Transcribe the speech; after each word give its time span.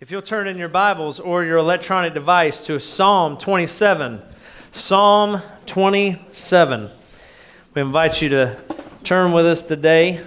If 0.00 0.12
you'll 0.12 0.22
turn 0.22 0.46
in 0.46 0.58
your 0.58 0.68
Bibles 0.68 1.18
or 1.18 1.42
your 1.42 1.56
electronic 1.56 2.14
device 2.14 2.64
to 2.66 2.78
Psalm 2.78 3.36
27, 3.36 4.22
Psalm 4.70 5.42
27. 5.66 6.88
We 7.74 7.82
invite 7.82 8.22
you 8.22 8.28
to 8.28 8.56
turn 9.02 9.32
with 9.32 9.44
us 9.44 9.60
today. 9.60 10.24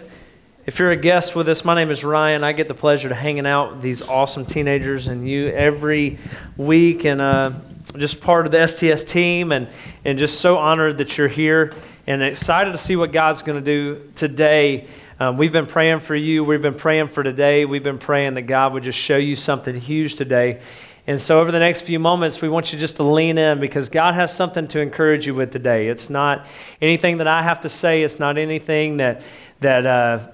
If 0.65 0.77
you're 0.77 0.91
a 0.91 0.97
guest 0.97 1.37
with 1.37 1.47
us, 1.47 1.63
my 1.63 1.73
name 1.73 1.89
is 1.89 2.03
Ryan. 2.03 2.43
I 2.43 2.51
get 2.51 2.67
the 2.67 2.73
pleasure 2.73 3.07
to 3.07 3.15
hanging 3.15 3.47
out 3.47 3.75
with 3.75 3.81
these 3.81 4.01
awesome 4.01 4.45
teenagers 4.45 5.07
and 5.07 5.25
you 5.25 5.47
every 5.47 6.17
week, 6.57 7.05
and 7.05 7.21
uh, 7.21 7.53
just 7.95 8.19
part 8.19 8.45
of 8.45 8.51
the 8.51 8.67
STS 8.67 9.05
team, 9.05 9.53
and, 9.53 9.69
and 10.03 10.19
just 10.19 10.41
so 10.41 10.57
honored 10.57 10.97
that 10.97 11.17
you're 11.17 11.29
here 11.29 11.73
and 12.07 12.21
excited 12.21 12.73
to 12.73 12.77
see 12.77 12.97
what 12.97 13.13
God's 13.13 13.41
going 13.41 13.57
to 13.57 13.63
do 13.63 14.11
today 14.15 14.87
um, 15.21 15.37
we've 15.37 15.51
been 15.51 15.67
praying 15.67 15.99
for 15.99 16.15
you. 16.15 16.43
We've 16.43 16.63
been 16.63 16.73
praying 16.73 17.09
for 17.09 17.21
today. 17.21 17.63
We've 17.65 17.83
been 17.83 17.99
praying 17.99 18.33
that 18.33 18.47
God 18.47 18.73
would 18.73 18.81
just 18.81 18.97
show 18.97 19.17
you 19.17 19.35
something 19.35 19.75
huge 19.75 20.15
today. 20.15 20.61
And 21.05 21.21
so, 21.21 21.39
over 21.39 21.51
the 21.51 21.59
next 21.59 21.83
few 21.83 21.99
moments, 21.99 22.41
we 22.41 22.49
want 22.49 22.73
you 22.73 22.79
just 22.79 22.95
to 22.95 23.03
lean 23.03 23.37
in 23.37 23.59
because 23.59 23.89
God 23.89 24.15
has 24.15 24.35
something 24.35 24.67
to 24.69 24.79
encourage 24.79 25.27
you 25.27 25.35
with 25.35 25.51
today. 25.51 25.89
It's 25.89 26.09
not 26.09 26.47
anything 26.81 27.19
that 27.19 27.27
I 27.27 27.43
have 27.43 27.61
to 27.61 27.69
say, 27.69 28.01
it's 28.01 28.17
not 28.17 28.39
anything 28.39 28.97
that, 28.97 29.21
that, 29.59 29.85
uh, 29.85 30.27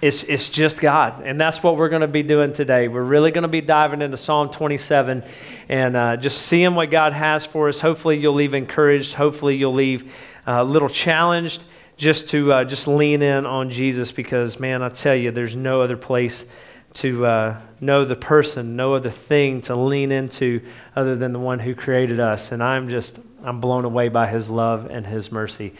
it's, 0.00 0.22
it's 0.22 0.48
just 0.48 0.80
God. 0.80 1.20
And 1.24 1.40
that's 1.40 1.60
what 1.64 1.76
we're 1.76 1.88
going 1.88 2.02
to 2.02 2.06
be 2.06 2.22
doing 2.22 2.52
today. 2.52 2.86
We're 2.86 3.02
really 3.02 3.32
going 3.32 3.42
to 3.42 3.48
be 3.48 3.62
diving 3.62 4.00
into 4.00 4.16
Psalm 4.16 4.48
27 4.50 5.24
and 5.68 5.96
uh, 5.96 6.16
just 6.16 6.42
seeing 6.42 6.76
what 6.76 6.92
God 6.92 7.14
has 7.14 7.44
for 7.44 7.68
us. 7.68 7.80
Hopefully, 7.80 8.16
you'll 8.16 8.34
leave 8.34 8.54
encouraged. 8.54 9.14
Hopefully, 9.14 9.56
you'll 9.56 9.74
leave 9.74 10.14
uh, 10.46 10.58
a 10.58 10.64
little 10.64 10.88
challenged 10.88 11.64
just 11.98 12.28
to 12.28 12.52
uh, 12.52 12.64
just 12.64 12.88
lean 12.88 13.22
in 13.22 13.44
on 13.44 13.70
Jesus 13.70 14.12
because, 14.12 14.58
man, 14.58 14.82
I 14.82 14.88
tell 14.88 15.16
you, 15.16 15.32
there's 15.32 15.56
no 15.56 15.82
other 15.82 15.96
place 15.96 16.46
to 16.94 17.26
uh, 17.26 17.60
know 17.80 18.04
the 18.04 18.16
person, 18.16 18.76
no 18.76 18.94
other 18.94 19.10
thing 19.10 19.60
to 19.62 19.76
lean 19.76 20.10
into 20.10 20.62
other 20.96 21.16
than 21.16 21.32
the 21.32 21.38
one 21.38 21.58
who 21.58 21.74
created 21.74 22.20
us. 22.20 22.52
And 22.52 22.62
I'm 22.62 22.88
just, 22.88 23.18
I'm 23.42 23.60
blown 23.60 23.84
away 23.84 24.08
by 24.08 24.28
his 24.28 24.48
love 24.48 24.88
and 24.90 25.06
his 25.06 25.30
mercy. 25.30 25.74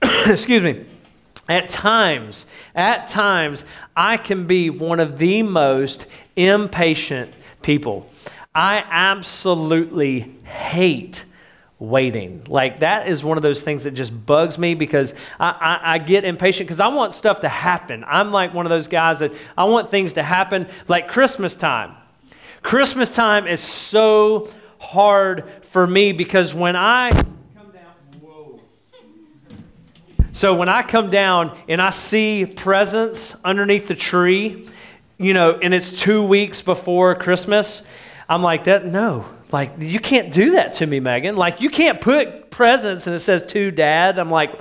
Excuse 0.26 0.62
me. 0.62 0.86
At 1.48 1.68
times, 1.68 2.46
at 2.74 3.06
times, 3.06 3.64
I 3.94 4.16
can 4.16 4.46
be 4.46 4.70
one 4.70 4.98
of 4.98 5.18
the 5.18 5.42
most 5.42 6.06
impatient 6.36 7.34
people. 7.60 8.08
I 8.54 8.84
absolutely 8.88 10.20
hate 10.44 11.24
waiting. 11.88 12.44
Like 12.48 12.80
that 12.80 13.08
is 13.08 13.22
one 13.22 13.36
of 13.36 13.42
those 13.42 13.62
things 13.62 13.84
that 13.84 13.92
just 13.92 14.26
bugs 14.26 14.58
me 14.58 14.74
because 14.74 15.14
I, 15.38 15.50
I, 15.50 15.94
I 15.94 15.98
get 15.98 16.24
impatient 16.24 16.66
because 16.66 16.80
I 16.80 16.88
want 16.88 17.12
stuff 17.12 17.40
to 17.40 17.48
happen. 17.48 18.04
I'm 18.06 18.32
like 18.32 18.54
one 18.54 18.66
of 18.66 18.70
those 18.70 18.88
guys 18.88 19.20
that 19.20 19.32
I 19.56 19.64
want 19.64 19.90
things 19.90 20.14
to 20.14 20.22
happen 20.22 20.66
like 20.88 21.08
Christmas 21.08 21.56
time. 21.56 21.94
Christmas 22.62 23.14
time 23.14 23.46
is 23.46 23.60
so 23.60 24.48
hard 24.78 25.50
for 25.62 25.86
me 25.86 26.12
because 26.12 26.54
when 26.54 26.76
I 26.76 27.10
come 27.10 27.72
down, 27.72 28.20
whoa. 28.20 28.60
So 30.32 30.54
when 30.54 30.68
I 30.68 30.82
come 30.82 31.10
down 31.10 31.56
and 31.68 31.80
I 31.80 31.90
see 31.90 32.46
presents 32.46 33.36
underneath 33.44 33.88
the 33.88 33.94
tree, 33.94 34.68
you 35.18 35.34
know, 35.34 35.58
and 35.62 35.74
it's 35.74 36.00
two 36.00 36.22
weeks 36.22 36.62
before 36.62 37.14
Christmas, 37.14 37.82
I'm 38.28 38.42
like, 38.42 38.64
that, 38.64 38.86
no, 38.86 39.26
like, 39.54 39.74
you 39.78 40.00
can't 40.00 40.32
do 40.32 40.50
that 40.50 40.72
to 40.74 40.86
me, 40.86 40.98
Megan. 40.98 41.36
Like, 41.36 41.60
you 41.60 41.70
can't 41.70 42.00
put 42.00 42.50
presents 42.50 43.06
and 43.06 43.14
it 43.14 43.20
says 43.20 43.46
to 43.46 43.70
dad. 43.70 44.18
I'm 44.18 44.28
like, 44.28 44.60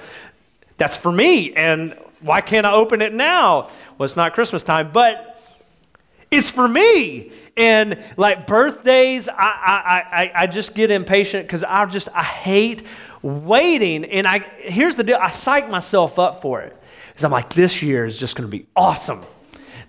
that's 0.78 0.96
for 0.96 1.12
me. 1.12 1.52
And 1.56 1.98
why 2.22 2.42
can't 2.42 2.68
I 2.68 2.74
open 2.74 3.02
it 3.02 3.12
now? 3.12 3.72
Well, 3.98 4.06
it's 4.06 4.16
not 4.16 4.36
Christmas 4.36 4.64
time, 4.64 4.92
but 4.94 5.42
it's 6.30 6.52
for 6.52 6.68
me. 6.68 7.32
And 7.58 8.04
like 8.18 8.46
birthdays, 8.46 9.30
I, 9.30 9.34
I, 9.36 10.04
I, 10.12 10.32
I 10.44 10.48
just 10.48 10.76
get 10.76 10.92
impatient 10.92 11.48
because 11.48 11.64
I 11.64 11.84
just, 11.88 12.10
I 12.10 12.22
hate 12.22 12.84
waiting. 13.24 14.06
And 14.06 14.28
I, 14.28 14.40
here's 14.60 14.94
the 14.94 15.04
deal 15.04 15.18
I 15.20 15.30
psych 15.30 15.72
myself 15.72 16.20
up 16.20 16.44
for 16.44 16.62
it. 16.62 16.78
Because 17.08 17.24
I'm 17.24 17.32
like, 17.32 17.50
this 17.50 17.82
year 17.82 18.06
is 18.06 18.20
just 18.20 18.36
going 18.36 18.48
to 18.48 18.58
be 18.58 18.68
awesome. 18.76 19.26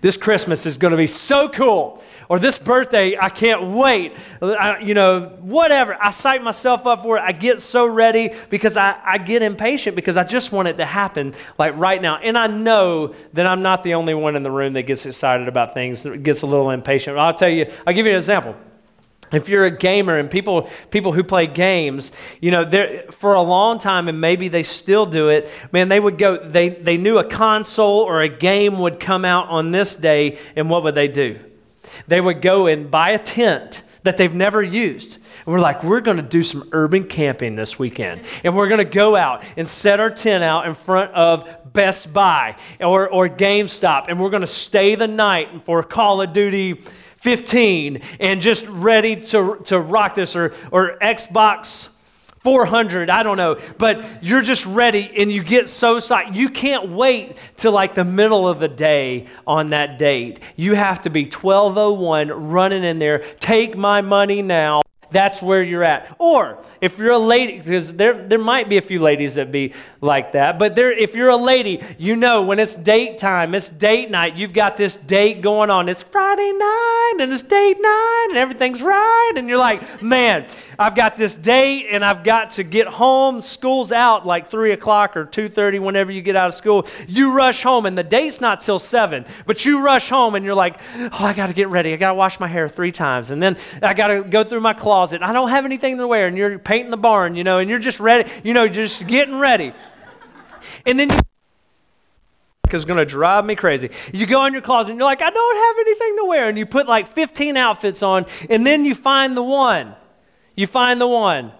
This 0.05 0.17
Christmas 0.17 0.67
is 0.67 0.77
going 0.77 0.91
to 0.91 0.97
be 0.97 1.07
so 1.07 1.49
cool 1.49 1.99
or 2.29 2.37
this 2.37 2.59
birthday, 2.59 3.17
I 3.17 3.29
can't 3.29 3.71
wait. 3.71 4.15
I, 4.39 4.77
you 4.77 4.93
know, 4.93 5.35
whatever. 5.41 5.97
I 5.99 6.11
psych 6.11 6.43
myself 6.43 6.85
up 6.85 7.01
for 7.01 7.17
it. 7.17 7.21
I 7.21 7.31
get 7.31 7.59
so 7.59 7.87
ready 7.87 8.29
because 8.51 8.77
I, 8.77 8.99
I 9.03 9.17
get 9.17 9.41
impatient 9.41 9.95
because 9.95 10.15
I 10.15 10.23
just 10.23 10.51
want 10.51 10.67
it 10.67 10.77
to 10.77 10.85
happen 10.85 11.33
like 11.57 11.75
right 11.75 11.99
now. 11.99 12.17
And 12.17 12.37
I 12.37 12.45
know 12.45 13.15
that 13.33 13.47
I'm 13.47 13.63
not 13.63 13.81
the 13.81 13.95
only 13.95 14.13
one 14.13 14.35
in 14.35 14.43
the 14.43 14.51
room 14.51 14.73
that 14.73 14.83
gets 14.83 15.07
excited 15.07 15.47
about 15.47 15.73
things, 15.73 16.03
that 16.03 16.21
gets 16.21 16.43
a 16.43 16.45
little 16.45 16.69
impatient. 16.69 17.17
I'll 17.17 17.33
tell 17.33 17.49
you, 17.49 17.71
I'll 17.87 17.93
give 17.95 18.05
you 18.05 18.11
an 18.11 18.17
example 18.17 18.55
if 19.35 19.49
you're 19.49 19.65
a 19.65 19.71
gamer 19.75 20.17
and 20.17 20.29
people 20.29 20.69
people 20.91 21.13
who 21.13 21.23
play 21.23 21.47
games 21.47 22.11
you 22.41 22.51
know 22.51 23.03
for 23.11 23.33
a 23.33 23.41
long 23.41 23.79
time 23.79 24.07
and 24.07 24.19
maybe 24.19 24.47
they 24.47 24.63
still 24.63 25.05
do 25.05 25.29
it 25.29 25.49
man 25.71 25.89
they 25.89 25.99
would 25.99 26.17
go 26.17 26.37
they 26.37 26.69
they 26.69 26.97
knew 26.97 27.17
a 27.17 27.23
console 27.23 27.99
or 27.99 28.21
a 28.21 28.29
game 28.29 28.79
would 28.79 28.99
come 28.99 29.25
out 29.25 29.47
on 29.49 29.71
this 29.71 29.95
day 29.95 30.37
and 30.55 30.69
what 30.69 30.83
would 30.83 30.95
they 30.95 31.07
do 31.07 31.39
they 32.07 32.21
would 32.21 32.41
go 32.41 32.67
and 32.67 32.89
buy 32.89 33.11
a 33.11 33.19
tent 33.19 33.83
that 34.05 34.17
they've 34.17 34.33
never 34.33 34.61
used. 34.61 35.15
And 35.15 35.47
we're 35.47 35.59
like, 35.59 35.83
we're 35.83 35.99
going 35.99 36.17
to 36.17 36.23
do 36.23 36.43
some 36.43 36.69
urban 36.71 37.07
camping 37.07 37.55
this 37.55 37.77
weekend. 37.77 38.21
And 38.43 38.55
we're 38.55 38.67
going 38.67 38.79
to 38.79 38.85
go 38.85 39.15
out 39.15 39.43
and 39.57 39.67
set 39.67 39.99
our 39.99 40.11
tent 40.11 40.43
out 40.43 40.67
in 40.67 40.75
front 40.75 41.11
of 41.13 41.73
Best 41.73 42.13
Buy 42.13 42.55
or, 42.79 43.09
or 43.09 43.27
GameStop. 43.27 44.05
And 44.07 44.19
we're 44.19 44.29
going 44.29 44.41
to 44.41 44.47
stay 44.47 44.95
the 44.95 45.07
night 45.07 45.65
for 45.65 45.83
Call 45.83 46.21
of 46.21 46.33
Duty 46.33 46.81
15 47.25 48.01
and 48.19 48.39
just 48.39 48.67
ready 48.67 49.15
to, 49.15 49.59
to 49.65 49.79
rock 49.79 50.13
this 50.13 50.35
or, 50.35 50.53
or 50.69 50.95
Xbox 50.99 51.89
400, 52.41 53.09
I 53.09 53.23
don't 53.23 53.37
know, 53.37 53.57
but 53.79 54.05
you're 54.23 54.43
just 54.43 54.63
ready 54.67 55.11
and 55.17 55.31
you 55.31 55.41
get 55.41 55.67
so 55.67 55.97
psyched. 55.97 56.35
You 56.35 56.49
can't 56.49 56.89
wait 56.89 57.35
till 57.55 57.71
like 57.71 57.95
the 57.95 58.03
middle 58.03 58.47
of 58.47 58.59
the 58.59 58.67
day 58.67 59.25
on 59.47 59.71
that 59.71 59.97
date. 59.97 60.39
You 60.55 60.75
have 60.75 61.01
to 61.01 61.09
be 61.09 61.23
1201 61.23 62.29
running 62.29 62.83
in 62.83 62.99
there, 62.99 63.23
take 63.39 63.75
my 63.75 64.01
money 64.01 64.43
now. 64.43 64.83
That's 65.15 65.41
where 65.41 65.63
you're 65.63 65.81
at. 65.81 66.13
Or 66.19 66.61
if 66.81 66.99
you're 66.99 67.13
a 67.13 67.17
lady, 67.17 67.57
because 67.57 67.93
there, 67.93 68.27
there 68.27 68.37
might 68.37 68.67
be 68.67 68.75
a 68.75 68.81
few 68.81 68.99
ladies 68.99 69.35
that 69.35 69.49
be 69.49 69.71
like 70.01 70.33
that, 70.33 70.59
but 70.59 70.75
there, 70.75 70.91
if 70.91 71.15
you're 71.15 71.29
a 71.29 71.37
lady, 71.37 71.81
you 71.97 72.17
know 72.17 72.41
when 72.41 72.59
it's 72.59 72.75
date 72.75 73.17
time, 73.17 73.55
it's 73.55 73.69
date 73.69 74.11
night, 74.11 74.35
you've 74.35 74.51
got 74.51 74.75
this 74.75 74.97
date 74.97 75.39
going 75.39 75.69
on. 75.69 75.87
It's 75.87 76.03
Friday 76.03 76.51
night 76.51 77.13
and 77.21 77.31
it's 77.31 77.43
date 77.43 77.77
night 77.79 78.25
and 78.31 78.37
everything's 78.37 78.81
right. 78.81 79.31
And 79.37 79.47
you're 79.47 79.57
like, 79.57 80.03
man, 80.03 80.47
I've 80.77 80.95
got 80.95 81.15
this 81.15 81.37
date 81.37 81.87
and 81.89 82.03
I've 82.03 82.25
got 82.25 82.49
to 82.51 82.65
get 82.65 82.87
home. 82.87 83.41
School's 83.41 83.93
out 83.93 84.27
like 84.27 84.51
3 84.51 84.73
o'clock 84.73 85.15
or 85.15 85.25
2.30 85.25 85.79
whenever 85.79 86.11
you 86.11 86.21
get 86.21 86.35
out 86.35 86.47
of 86.47 86.55
school. 86.55 86.85
You 87.07 87.31
rush 87.31 87.63
home 87.63 87.85
and 87.85 87.97
the 87.97 88.03
date's 88.03 88.41
not 88.41 88.59
till 88.59 88.79
7, 88.79 89.23
but 89.45 89.63
you 89.63 89.81
rush 89.81 90.09
home 90.09 90.35
and 90.35 90.43
you're 90.43 90.55
like, 90.55 90.77
oh, 90.97 91.09
I 91.21 91.31
got 91.31 91.47
to 91.47 91.53
get 91.53 91.69
ready. 91.69 91.93
I 91.93 91.95
got 91.95 92.09
to 92.09 92.15
wash 92.15 92.37
my 92.37 92.47
hair 92.47 92.67
three 92.67 92.91
times. 92.91 93.31
And 93.31 93.41
then 93.41 93.55
I 93.81 93.93
got 93.93 94.09
to 94.09 94.21
go 94.21 94.43
through 94.43 94.59
my 94.59 94.73
closet. 94.73 95.04
I 95.13 95.33
don't 95.33 95.49
have 95.49 95.65
anything 95.65 95.97
to 95.97 96.07
wear. 96.07 96.27
And 96.27 96.37
you're 96.37 96.59
painting 96.59 96.91
the 96.91 96.97
barn, 96.97 97.35
you 97.35 97.43
know, 97.43 97.59
and 97.59 97.69
you're 97.69 97.79
just 97.79 97.99
ready, 97.99 98.29
you 98.43 98.53
know, 98.53 98.67
just 98.67 99.07
getting 99.07 99.37
ready. 99.39 99.73
And 100.85 100.99
then 100.99 101.09
you 101.09 101.19
is 102.73 102.85
going 102.85 102.97
to 102.97 103.05
drive 103.05 103.45
me 103.45 103.55
crazy. 103.55 103.89
You 104.13 104.25
go 104.25 104.45
in 104.45 104.53
your 104.53 104.61
closet 104.61 104.91
and 104.91 104.99
you're 104.99 105.07
like, 105.07 105.21
I 105.21 105.29
don't 105.29 105.55
have 105.55 105.87
anything 105.87 106.17
to 106.17 106.25
wear. 106.25 106.49
And 106.49 106.57
you 106.57 106.65
put 106.65 106.87
like 106.87 107.07
15 107.07 107.57
outfits 107.57 108.03
on, 108.03 108.25
and 108.49 108.65
then 108.65 108.85
you 108.85 108.93
find 108.95 109.35
the 109.35 109.43
one. 109.43 109.95
You 110.55 110.67
find 110.67 110.99
the 110.99 111.07
one. 111.07 111.51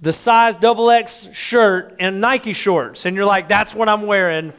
The 0.00 0.12
size 0.12 0.56
double 0.56 0.90
X 0.90 1.28
shirt 1.32 1.96
and 1.98 2.20
Nike 2.20 2.52
shorts. 2.52 3.06
And 3.06 3.16
you're 3.16 3.24
like, 3.24 3.48
that's 3.48 3.74
what 3.74 3.88
I'm 3.88 4.02
wearing 4.02 4.52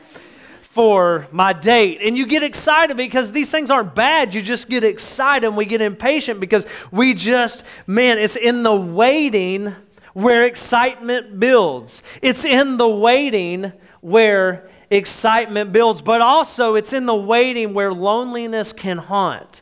for 0.75 1.25
my 1.31 1.53
date. 1.53 1.99
And 2.01 2.17
you 2.17 2.25
get 2.25 2.43
excited 2.43 2.97
because 2.97 3.31
these 3.31 3.49
things 3.49 3.71
aren't 3.71 3.95
bad. 3.95 4.35
You 4.35 4.41
just 4.41 4.69
get 4.69 4.83
excited 4.83 5.47
and 5.47 5.55
we 5.55 5.63
get 5.63 5.79
impatient 5.79 6.41
because 6.41 6.67
we 6.91 7.13
just, 7.13 7.63
man, 7.87 8.17
it's 8.17 8.35
in 8.35 8.61
the 8.63 8.75
waiting 8.75 9.73
where 10.11 10.45
excitement 10.45 11.39
builds. 11.39 12.03
It's 12.21 12.43
in 12.43 12.75
the 12.75 12.89
waiting 12.89 13.71
where 14.01 14.67
excitement 14.89 15.71
builds, 15.71 16.01
but 16.01 16.19
also 16.19 16.75
it's 16.75 16.91
in 16.91 17.05
the 17.05 17.15
waiting 17.15 17.73
where 17.73 17.93
loneliness 17.93 18.73
can 18.73 18.97
haunt. 18.97 19.61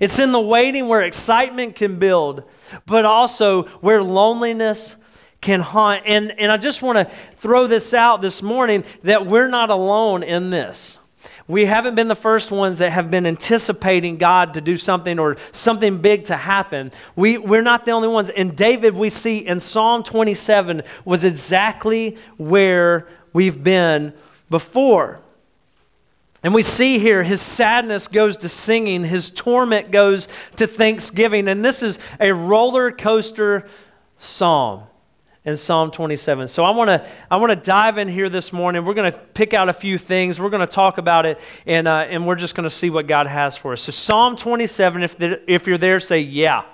It's 0.00 0.18
in 0.18 0.32
the 0.32 0.40
waiting 0.40 0.88
where 0.88 1.02
excitement 1.02 1.76
can 1.76 1.98
build, 1.98 2.44
but 2.86 3.04
also 3.04 3.64
where 3.82 4.02
loneliness 4.02 4.96
can 5.40 5.60
haunt. 5.60 6.02
And, 6.06 6.32
and 6.38 6.52
I 6.52 6.56
just 6.56 6.82
want 6.82 6.96
to 6.98 7.14
throw 7.36 7.66
this 7.66 7.94
out 7.94 8.20
this 8.20 8.42
morning 8.42 8.84
that 9.02 9.26
we're 9.26 9.48
not 9.48 9.70
alone 9.70 10.22
in 10.22 10.50
this. 10.50 10.98
We 11.46 11.66
haven't 11.66 11.96
been 11.96 12.08
the 12.08 12.14
first 12.14 12.50
ones 12.50 12.78
that 12.78 12.92
have 12.92 13.10
been 13.10 13.26
anticipating 13.26 14.16
God 14.16 14.54
to 14.54 14.60
do 14.60 14.76
something 14.76 15.18
or 15.18 15.36
something 15.52 15.98
big 15.98 16.26
to 16.26 16.36
happen. 16.36 16.92
We, 17.16 17.38
we're 17.38 17.62
not 17.62 17.84
the 17.84 17.90
only 17.90 18.08
ones. 18.08 18.30
And 18.30 18.56
David, 18.56 18.94
we 18.94 19.10
see 19.10 19.38
in 19.38 19.60
Psalm 19.60 20.02
27, 20.02 20.82
was 21.04 21.24
exactly 21.24 22.16
where 22.36 23.08
we've 23.32 23.62
been 23.62 24.14
before. 24.48 25.20
And 26.42 26.54
we 26.54 26.62
see 26.62 26.98
here 26.98 27.22
his 27.22 27.42
sadness 27.42 28.08
goes 28.08 28.38
to 28.38 28.48
singing, 28.48 29.04
his 29.04 29.30
torment 29.30 29.90
goes 29.90 30.28
to 30.56 30.66
thanksgiving. 30.66 31.48
And 31.48 31.64
this 31.64 31.82
is 31.82 31.98
a 32.18 32.32
roller 32.32 32.92
coaster 32.92 33.66
psalm 34.18 34.84
in 35.50 35.56
Psalm 35.56 35.90
27. 35.90 36.48
So 36.48 36.64
I 36.64 36.70
want 36.70 36.88
to 36.88 37.06
I 37.30 37.36
want 37.36 37.50
to 37.50 37.56
dive 37.56 37.98
in 37.98 38.08
here 38.08 38.30
this 38.30 38.52
morning. 38.52 38.84
We're 38.84 38.94
going 38.94 39.12
to 39.12 39.18
pick 39.18 39.52
out 39.52 39.68
a 39.68 39.72
few 39.72 39.98
things. 39.98 40.40
We're 40.40 40.48
going 40.48 40.66
to 40.66 40.72
talk 40.72 40.96
about 40.96 41.26
it, 41.26 41.38
and 41.66 41.86
uh, 41.86 42.06
and 42.08 42.26
we're 42.26 42.36
just 42.36 42.54
going 42.54 42.64
to 42.64 42.74
see 42.74 42.88
what 42.88 43.06
God 43.06 43.26
has 43.26 43.56
for 43.56 43.72
us. 43.74 43.82
So 43.82 43.92
Psalm 43.92 44.36
27. 44.36 45.02
If 45.02 45.18
the, 45.18 45.52
if 45.52 45.66
you're 45.66 45.78
there, 45.78 46.00
say 46.00 46.20
yeah. 46.20 46.64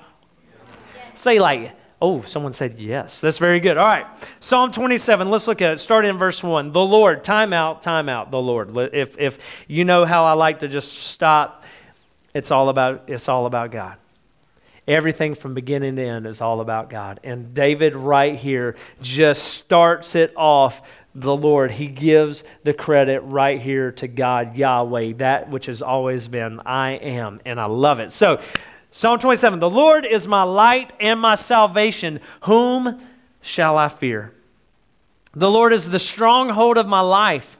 Say 1.14 1.40
like 1.40 1.74
Oh, 2.00 2.20
someone 2.22 2.52
said 2.52 2.78
yes. 2.78 3.20
That's 3.20 3.38
very 3.38 3.58
good. 3.58 3.78
All 3.78 3.86
right. 3.86 4.06
Psalm 4.38 4.70
27. 4.70 5.30
Let's 5.30 5.48
look 5.48 5.62
at 5.62 5.72
it. 5.72 5.80
Starting 5.80 6.10
in 6.10 6.18
verse 6.18 6.42
1. 6.42 6.72
The 6.72 6.84
Lord, 6.84 7.24
time 7.24 7.54
out, 7.54 7.80
time 7.80 8.10
out, 8.10 8.30
the 8.30 8.40
Lord. 8.40 8.76
If, 8.92 9.18
if 9.18 9.38
you 9.66 9.84
know 9.84 10.04
how 10.04 10.24
I 10.24 10.34
like 10.34 10.58
to 10.58 10.68
just 10.68 10.92
stop, 10.92 11.64
it's 12.34 12.50
all 12.50 12.68
about, 12.68 13.04
it's 13.06 13.30
all 13.30 13.46
about 13.46 13.70
God. 13.70 13.96
Everything 14.88 15.34
from 15.34 15.54
beginning 15.54 15.96
to 15.96 16.02
end 16.02 16.26
is 16.26 16.40
all 16.40 16.60
about 16.60 16.90
God. 16.90 17.18
And 17.24 17.52
David, 17.52 17.96
right 17.96 18.36
here, 18.36 18.76
just 19.02 19.44
starts 19.44 20.14
it 20.14 20.32
off 20.36 20.82
the 21.14 21.34
Lord. 21.34 21.72
He 21.72 21.88
gives 21.88 22.44
the 22.62 22.72
credit 22.72 23.20
right 23.20 23.60
here 23.60 23.90
to 23.92 24.06
God, 24.06 24.56
Yahweh, 24.56 25.14
that 25.14 25.50
which 25.50 25.66
has 25.66 25.82
always 25.82 26.28
been 26.28 26.60
I 26.64 26.92
am. 26.92 27.40
And 27.44 27.60
I 27.60 27.64
love 27.64 27.98
it. 27.98 28.12
So, 28.12 28.40
Psalm 28.92 29.18
27 29.18 29.58
The 29.58 29.68
Lord 29.68 30.06
is 30.06 30.28
my 30.28 30.44
light 30.44 30.92
and 31.00 31.20
my 31.20 31.34
salvation. 31.34 32.20
Whom 32.42 33.00
shall 33.40 33.76
I 33.76 33.88
fear? 33.88 34.32
The 35.34 35.50
Lord 35.50 35.72
is 35.72 35.90
the 35.90 35.98
stronghold 35.98 36.78
of 36.78 36.86
my 36.86 37.00
life. 37.00 37.55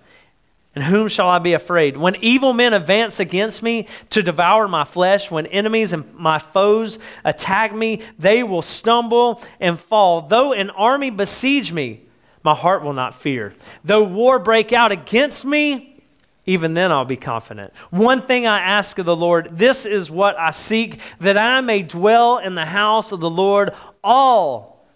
And 0.77 0.85
whom 0.85 1.09
shall 1.09 1.31
I 1.31 1.39
be 1.39 1.55
afraid? 1.55 1.97
When 1.97 2.17
evil 2.17 2.53
men 2.53 2.75
advance 2.75 3.19
against 3.19 3.63
me 3.63 3.89
to 4.11 4.23
devour 4.23 4.69
my 4.69 4.85
flesh, 4.85 5.31
when 5.31 5.47
enemies 5.47 5.95
and 5.95 6.15
my 6.15 6.39
foes 6.39 6.99
attack 7.25 7.75
me, 7.75 8.03
they 8.19 8.43
will 8.43 8.61
stumble 8.61 9.43
and 9.59 9.81
fall. 9.81 10.21
Though 10.21 10.53
an 10.53 10.69
army 10.69 11.09
besiege 11.09 11.73
me, 11.73 12.03
my 12.43 12.55
heart 12.55 12.85
will 12.85 12.93
not 12.93 13.15
fear. 13.15 13.55
Though 13.85 14.05
war 14.05 14.39
break 14.39 14.75
out 14.75 14.93
against 14.93 15.47
me, 15.47 15.99
even 16.45 16.75
then 16.75 16.93
I'll 16.93 17.07
be 17.07 17.17
confident. 17.17 17.75
One 17.89 18.21
thing 18.21 18.47
I 18.47 18.61
ask 18.61 18.99
of 18.99 19.07
the 19.07 19.17
Lord, 19.17 19.49
this 19.53 19.87
is 19.87 20.11
what 20.11 20.39
I 20.39 20.51
seek, 20.51 21.01
that 21.21 21.39
I 21.39 21.63
may 21.63 21.85
dwell 21.85 22.37
in 22.37 22.55
the 22.55 22.67
house 22.67 23.13
of 23.13 23.21
the 23.21 23.31
Lord 23.31 23.73
all 24.05 24.87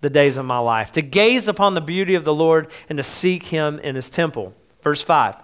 the 0.00 0.08
days 0.08 0.38
of 0.38 0.46
my 0.46 0.58
life, 0.58 0.92
to 0.92 1.02
gaze 1.02 1.46
upon 1.46 1.74
the 1.74 1.82
beauty 1.82 2.14
of 2.14 2.24
the 2.24 2.34
Lord 2.34 2.70
and 2.88 2.96
to 2.96 3.02
seek 3.02 3.42
him 3.44 3.78
in 3.80 3.96
his 3.96 4.08
temple. 4.08 4.54
Verse 4.86 5.02
5 5.02 5.34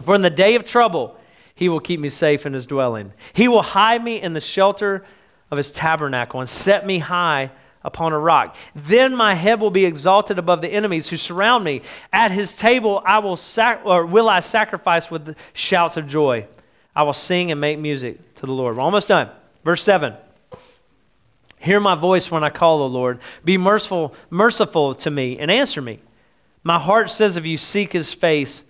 For 0.00 0.16
in 0.16 0.22
the 0.22 0.30
day 0.30 0.56
of 0.56 0.64
trouble, 0.64 1.16
he 1.54 1.68
will 1.68 1.78
keep 1.78 2.00
me 2.00 2.08
safe 2.08 2.44
in 2.44 2.54
his 2.54 2.66
dwelling. 2.66 3.12
He 3.32 3.46
will 3.46 3.62
hide 3.62 4.02
me 4.02 4.20
in 4.20 4.32
the 4.32 4.40
shelter 4.40 5.04
of 5.48 5.58
his 5.58 5.70
tabernacle 5.70 6.40
and 6.40 6.48
set 6.48 6.84
me 6.84 6.98
high 6.98 7.52
upon 7.84 8.12
a 8.12 8.18
rock. 8.18 8.56
Then 8.74 9.14
my 9.14 9.34
head 9.34 9.60
will 9.60 9.70
be 9.70 9.84
exalted 9.84 10.40
above 10.40 10.60
the 10.60 10.72
enemies 10.72 11.08
who 11.08 11.16
surround 11.16 11.62
me. 11.62 11.82
At 12.12 12.32
his 12.32 12.56
table 12.56 13.00
I 13.06 13.20
will 13.20 13.36
sac- 13.36 13.82
or 13.84 14.04
will 14.04 14.28
I 14.28 14.40
sacrifice 14.40 15.08
with 15.08 15.36
shouts 15.52 15.96
of 15.96 16.08
joy. 16.08 16.48
I 16.96 17.04
will 17.04 17.12
sing 17.12 17.52
and 17.52 17.60
make 17.60 17.78
music 17.78 18.34
to 18.34 18.46
the 18.46 18.52
Lord. 18.52 18.76
We're 18.76 18.82
almost 18.82 19.06
done. 19.06 19.30
Verse 19.64 19.84
7. 19.84 20.14
Hear 21.60 21.78
my 21.78 21.94
voice 21.94 22.28
when 22.28 22.42
I 22.42 22.50
call, 22.50 22.82
O 22.82 22.86
Lord. 22.88 23.20
Be 23.44 23.56
merciful, 23.56 24.16
merciful 24.30 24.96
to 24.96 25.12
me 25.12 25.38
and 25.38 25.48
answer 25.48 25.80
me. 25.80 26.00
My 26.68 26.78
heart 26.78 27.08
says 27.08 27.38
if 27.38 27.46
you 27.46 27.56
seek 27.56 27.94
his 27.94 28.12
face, 28.12 28.62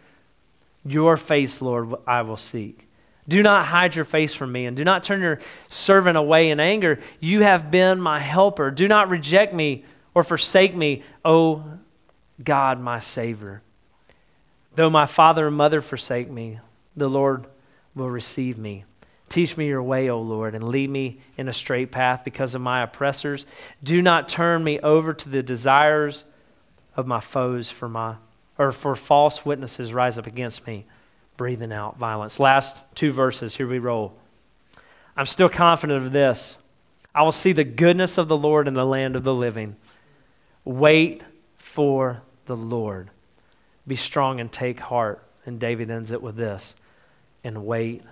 your 0.85 1.17
face, 1.17 1.61
Lord, 1.61 1.97
I 2.07 2.23
will 2.23 2.37
seek. 2.37 2.89
Do 3.27 3.43
not 3.43 3.65
hide 3.65 3.97
your 3.97 4.05
face 4.05 4.35
from 4.35 4.53
me, 4.53 4.67
and 4.67 4.77
do 4.77 4.85
not 4.85 5.03
turn 5.03 5.21
your 5.21 5.41
servant 5.69 6.17
away 6.17 6.51
in 6.51 6.61
anger. 6.61 7.01
You 7.19 7.43
have 7.43 7.73
been 7.73 8.01
my 8.01 8.21
helper. 8.21 8.71
Do 8.71 8.87
not 8.87 9.09
reject 9.09 9.53
me 9.53 9.85
or 10.15 10.23
forsake 10.23 10.77
me, 10.77 11.03
O 11.25 11.65
God, 12.45 12.79
my 12.79 13.01
Savior. 13.01 13.63
Though 14.77 14.91
my 14.91 15.07
father 15.07 15.49
and 15.49 15.57
mother 15.57 15.81
forsake 15.81 16.31
me, 16.31 16.61
the 16.97 17.11
Lord 17.11 17.47
will 17.97 18.11
receive 18.11 18.59
me. 18.59 18.85
Teach 19.29 19.57
me 19.57 19.67
your 19.67 19.83
way, 19.83 20.09
O 20.09 20.21
Lord, 20.21 20.55
and 20.55 20.63
lead 20.63 20.89
me 20.89 21.19
in 21.37 21.49
a 21.49 21.53
straight 21.53 21.91
path 21.91 22.23
because 22.25 22.55
of 22.55 22.61
my 22.61 22.85
oppressors. 22.85 23.45
Do 23.83 24.01
not 24.01 24.29
turn 24.29 24.63
me 24.63 24.79
over 24.79 25.13
to 25.15 25.29
the 25.29 25.43
desires 25.43 26.25
of 26.99 27.07
my 27.07 27.21
foes 27.21 27.71
for 27.71 27.89
my 27.89 28.17
or 28.59 28.73
for 28.73 28.97
false 28.97 29.47
witnesses 29.47 29.95
rise 29.95 30.19
up 30.19 30.27
against 30.27 30.67
me 30.67 30.85
breathing 31.37 31.73
out 31.73 31.97
violence. 31.97 32.41
Last 32.41 32.77
two 32.97 33.13
verses, 33.13 33.57
here 33.57 33.69
we 33.69 33.79
roll. 33.79 34.19
I'm 35.17 35.27
still 35.27 35.49
confident 35.49 36.05
of 36.05 36.11
this. 36.11 36.59
I 37.15 37.23
will 37.23 37.33
see 37.33 37.53
the 37.53 37.63
goodness 37.63 38.19
of 38.19 38.27
the 38.27 38.37
Lord 38.37 38.67
in 38.67 38.75
the 38.75 38.85
land 38.85 39.15
of 39.15 39.23
the 39.23 39.33
living. 39.33 39.77
Wait 40.65 41.23
for 41.57 42.23
the 42.47 42.57
Lord. 42.57 43.11
Be 43.87 43.95
strong 43.95 44.41
and 44.41 44.51
take 44.51 44.81
heart. 44.81 45.23
And 45.47 45.61
David 45.61 45.91
ends 45.91 46.11
it 46.11 46.21
with 46.21 46.35
this 46.35 46.75
and 47.45 47.65
wait 47.65 48.03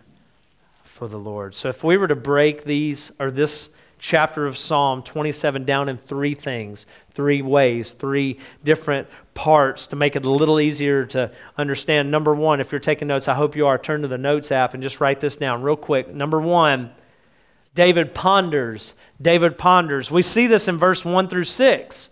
for 0.85 1.09
the 1.09 1.19
Lord. 1.19 1.57
So 1.57 1.69
if 1.69 1.83
we 1.83 1.97
were 1.97 2.09
to 2.09 2.17
break 2.17 2.65
these 2.65 3.11
or 3.19 3.33
this 3.33 3.69
chapter 3.99 4.47
of 4.47 4.57
Psalm 4.57 5.03
27 5.03 5.65
down 5.65 5.89
in 5.89 5.97
three 5.97 6.35
things, 6.35 6.87
three 7.17 7.43
ways, 7.43 7.95
three 7.95 8.39
different 8.63 9.09
parts 9.35 9.89
to 9.89 9.97
make 9.97 10.15
it 10.15 10.25
a 10.25 10.31
little 10.31 10.61
easier 10.61 11.05
to 11.07 11.33
understand. 11.59 12.11
Number 12.11 12.35
one, 12.35 12.61
if 12.61 12.71
you're 12.71 12.79
taking 12.79 13.09
notes, 13.09 13.27
I 13.27 13.35
hope 13.35 13.57
you 13.57 13.67
are, 13.67 13.79
turn 13.79 14.03
to 14.03 14.09
the 14.09 14.19
Notes 14.19 14.53
app 14.53 14.75
and 14.75 14.83
just 14.83 15.01
write 15.01 15.19
this 15.21 15.37
down 15.37 15.63
real 15.63 15.77
quick. 15.77 16.15
Number 16.15 16.41
one, 16.41 16.93
David 17.75 18.15
ponders. 18.15 18.95
David 19.21 19.59
ponders. 19.59 20.11
We 20.11 20.23
see 20.23 20.47
this 20.47 20.69
in 20.69 20.77
verse 20.77 21.05
1 21.05 21.29
through 21.29 21.45
6. 21.45 22.11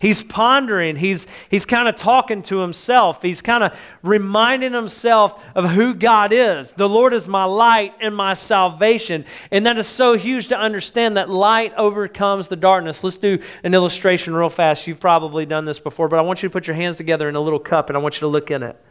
He's 0.00 0.22
pondering, 0.22 0.96
he's, 0.96 1.26
he's 1.50 1.66
kind 1.66 1.86
of 1.86 1.94
talking 1.94 2.40
to 2.44 2.60
himself. 2.60 3.20
He's 3.20 3.42
kind 3.42 3.62
of 3.62 3.78
reminding 4.02 4.72
himself 4.72 5.44
of 5.54 5.68
who 5.68 5.92
God 5.92 6.32
is. 6.32 6.72
The 6.72 6.88
Lord 6.88 7.12
is 7.12 7.28
my 7.28 7.44
light 7.44 7.92
and 8.00 8.16
my 8.16 8.32
salvation. 8.32 9.26
And 9.50 9.66
that 9.66 9.76
is 9.76 9.86
so 9.86 10.14
huge 10.14 10.48
to 10.48 10.56
understand 10.58 11.18
that 11.18 11.28
light 11.28 11.74
overcomes 11.76 12.48
the 12.48 12.56
darkness. 12.56 13.04
Let's 13.04 13.18
do 13.18 13.40
an 13.62 13.74
illustration 13.74 14.34
real 14.34 14.48
fast. 14.48 14.86
You've 14.86 15.00
probably 15.00 15.44
done 15.44 15.66
this 15.66 15.78
before, 15.78 16.08
but 16.08 16.18
I 16.18 16.22
want 16.22 16.42
you 16.42 16.48
to 16.48 16.52
put 16.52 16.66
your 16.66 16.76
hands 16.76 16.96
together 16.96 17.28
in 17.28 17.34
a 17.34 17.40
little 17.40 17.60
cup 17.60 17.90
and 17.90 17.96
I 17.96 18.00
want 18.00 18.14
you 18.14 18.20
to 18.20 18.28
look 18.28 18.50
in 18.50 18.62
it. 18.62 18.82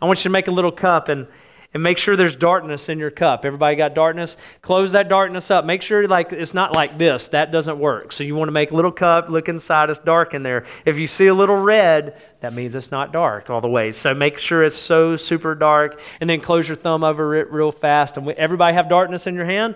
I 0.00 0.06
want 0.06 0.18
you 0.18 0.24
to 0.24 0.30
make 0.30 0.48
a 0.48 0.52
little 0.52 0.72
cup 0.72 1.08
and 1.08 1.28
and 1.74 1.82
make 1.82 1.98
sure 1.98 2.16
there's 2.16 2.36
darkness 2.36 2.88
in 2.88 2.98
your 2.98 3.10
cup. 3.10 3.44
Everybody 3.44 3.76
got 3.76 3.94
darkness? 3.94 4.36
Close 4.60 4.92
that 4.92 5.08
darkness 5.08 5.50
up. 5.50 5.64
Make 5.64 5.82
sure 5.82 6.06
like 6.06 6.32
it's 6.32 6.54
not 6.54 6.74
like 6.74 6.98
this. 6.98 7.28
That 7.28 7.50
doesn't 7.50 7.78
work. 7.78 8.12
So 8.12 8.24
you 8.24 8.34
want 8.34 8.48
to 8.48 8.52
make 8.52 8.70
a 8.70 8.74
little 8.74 8.92
cup, 8.92 9.28
look 9.28 9.48
inside, 9.48 9.88
it's 9.88 9.98
dark 9.98 10.34
in 10.34 10.42
there. 10.42 10.64
If 10.84 10.98
you 10.98 11.06
see 11.06 11.28
a 11.28 11.34
little 11.34 11.56
red, 11.56 12.20
that 12.40 12.52
means 12.52 12.74
it's 12.74 12.90
not 12.90 13.12
dark 13.12 13.48
all 13.48 13.60
the 13.60 13.68
way. 13.68 13.90
So 13.90 14.12
make 14.14 14.38
sure 14.38 14.62
it's 14.64 14.76
so 14.76 15.16
super 15.16 15.54
dark 15.54 16.00
and 16.20 16.28
then 16.28 16.40
close 16.40 16.68
your 16.68 16.76
thumb 16.76 17.04
over 17.04 17.34
it 17.36 17.50
real 17.50 17.72
fast. 17.72 18.16
And 18.16 18.28
everybody 18.30 18.74
have 18.74 18.88
darkness 18.88 19.26
in 19.26 19.34
your 19.34 19.46
hand? 19.46 19.74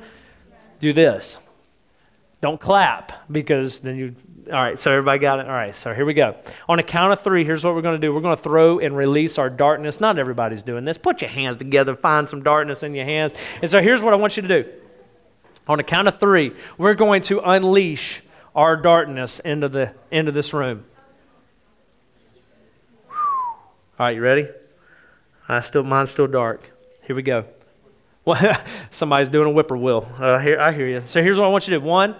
Do 0.81 0.93
this. 0.93 1.38
Don't 2.43 2.61
clap 2.61 3.31
because 3.33 3.81
then 3.81 3.97
you 3.97 4.15
all 4.47 4.53
right, 4.53 4.79
so 4.79 4.93
everybody 4.93 5.19
got 5.19 5.41
it? 5.41 5.47
All 5.47 5.53
right, 5.53 5.75
so 5.75 5.93
here 5.93 6.05
we 6.05 6.15
go. 6.15 6.37
On 6.69 6.79
a 6.79 6.83
count 6.83 7.12
of 7.12 7.21
three, 7.21 7.45
here's 7.45 7.65
what 7.65 7.75
we're 7.75 7.83
going 7.83 8.00
to 8.00 8.07
do. 8.07 8.15
We're 8.15 8.21
going 8.21 8.37
to 8.37 8.43
throw 8.43 8.79
and 8.79 8.97
release 8.97 9.38
our 9.38 9.50
darkness. 9.50 10.00
Not 10.00 10.19
everybody's 10.19 10.62
doing 10.62 10.85
this. 10.85 10.99
Put 10.99 11.21
your 11.21 11.31
hands 11.31 11.57
together, 11.57 11.97
find 11.97 12.29
some 12.29 12.43
darkness 12.45 12.85
in 12.85 12.95
your 12.95 13.05
hands. 13.05 13.35
And 13.61 13.69
so 13.69 13.83
here's 13.83 14.00
what 14.00 14.12
I 14.12 14.17
want 14.17 14.37
you 14.37 14.43
to 14.43 14.49
do. 14.49 14.71
On 15.67 15.81
a 15.81 15.83
count 15.83 16.07
of 16.07 16.21
three, 16.21 16.53
we're 16.79 16.95
going 16.95 17.23
to 17.23 17.41
unleash 17.41 18.23
our 18.55 18.76
darkness 18.76 19.41
into, 19.41 19.69
the, 19.69 19.93
into 20.12 20.31
this 20.31 20.55
room. 20.55 20.85
All 23.11 23.17
right, 23.99 24.15
you 24.15 24.23
ready? 24.23 24.49
I 25.49 25.59
still, 25.61 25.83
mine's 25.83 26.11
still 26.11 26.29
dark. 26.29 26.71
Here 27.05 27.17
we 27.17 27.23
go. 27.23 27.47
Well, 28.25 28.65
somebody's 28.91 29.29
doing 29.29 29.49
a 29.49 29.53
whippoorwill. 29.53 30.07
Uh, 30.19 30.38
here, 30.38 30.61
I 30.61 30.71
hear 30.71 30.87
you. 30.87 31.00
So 31.00 31.21
here's 31.21 31.37
what 31.37 31.47
I 31.47 31.49
want 31.49 31.67
you 31.67 31.75
to 31.75 31.81
do. 31.81 31.87
One, 31.87 32.15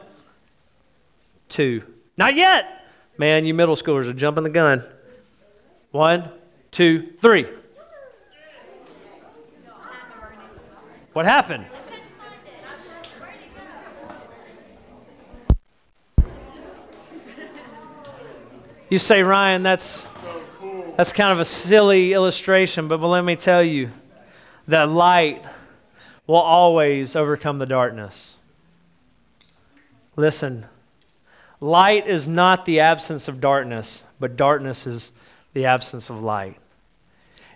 two, 1.49 1.83
not 2.17 2.35
yet. 2.35 2.87
Man, 3.19 3.47
you 3.47 3.55
middle 3.55 3.77
schoolers 3.77 4.09
are 4.09 4.13
jumping 4.13 4.45
the 4.45 4.51
gun. 4.51 4.83
One, 5.91 6.31
two, 6.71 7.13
three. 7.21 7.47
What 11.13 11.25
happened? 11.25 11.65
You 18.89 19.01
say, 19.01 19.23
Ryan, 19.23 19.65
that's, 19.65 20.07
that's 20.97 21.13
kind 21.13 21.33
of 21.33 21.41
a 21.41 21.45
silly 21.45 22.13
illustration, 22.13 22.87
but, 22.87 22.99
but 22.99 23.09
let 23.09 23.25
me 23.25 23.35
tell 23.35 23.63
you 23.63 23.91
that 24.69 24.89
light 24.89 25.49
will 26.27 26.37
always 26.37 27.17
overcome 27.17 27.59
the 27.59 27.67
darkness. 27.67 28.37
Listen, 30.15 30.67
Light 31.61 32.07
is 32.07 32.29
not 32.29 32.65
the 32.65 32.81
absence 32.81 33.29
of 33.29 33.41
darkness, 33.41 34.05
but 34.21 34.37
darkness 34.37 34.87
is 34.87 35.13
the 35.55 35.67
absence 35.67 36.11
of 36.11 36.23
light. 36.23 36.59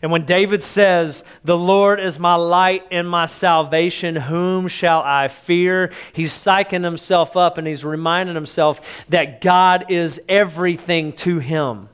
And 0.03 0.11
when 0.11 0.25
David 0.25 0.63
says, 0.63 1.25
The 1.45 1.57
Lord 1.57 2.01
is 2.01 2.19
my 2.19 2.35
light 2.35 2.87
and 2.91 3.09
my 3.09 3.27
salvation, 3.27 4.17
whom 4.17 4.69
shall 4.69 5.03
I 5.03 5.29
fear? 5.29 5.93
He's 6.15 6.33
psyching 6.33 6.85
himself 6.85 7.37
up 7.37 7.59
and 7.59 7.67
he's 7.67 7.85
reminding 7.85 8.35
himself 8.35 9.05
that 9.11 9.43
God 9.43 9.87
is 9.91 10.21
everything 10.29 11.13
to 11.15 11.39
him. 11.39 11.91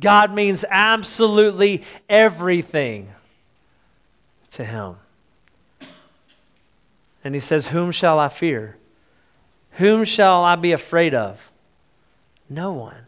God 0.00 0.32
means 0.32 0.64
absolutely 0.70 1.84
everything 2.08 3.12
to 4.52 4.64
him. 4.64 4.96
And 7.22 7.34
he 7.34 7.40
says, 7.40 7.68
Whom 7.68 7.92
shall 7.92 8.18
I 8.18 8.28
fear? 8.28 8.78
Whom 9.80 10.04
shall 10.04 10.44
I 10.44 10.56
be 10.56 10.72
afraid 10.72 11.14
of? 11.14 11.50
No 12.50 12.74
one, 12.74 13.06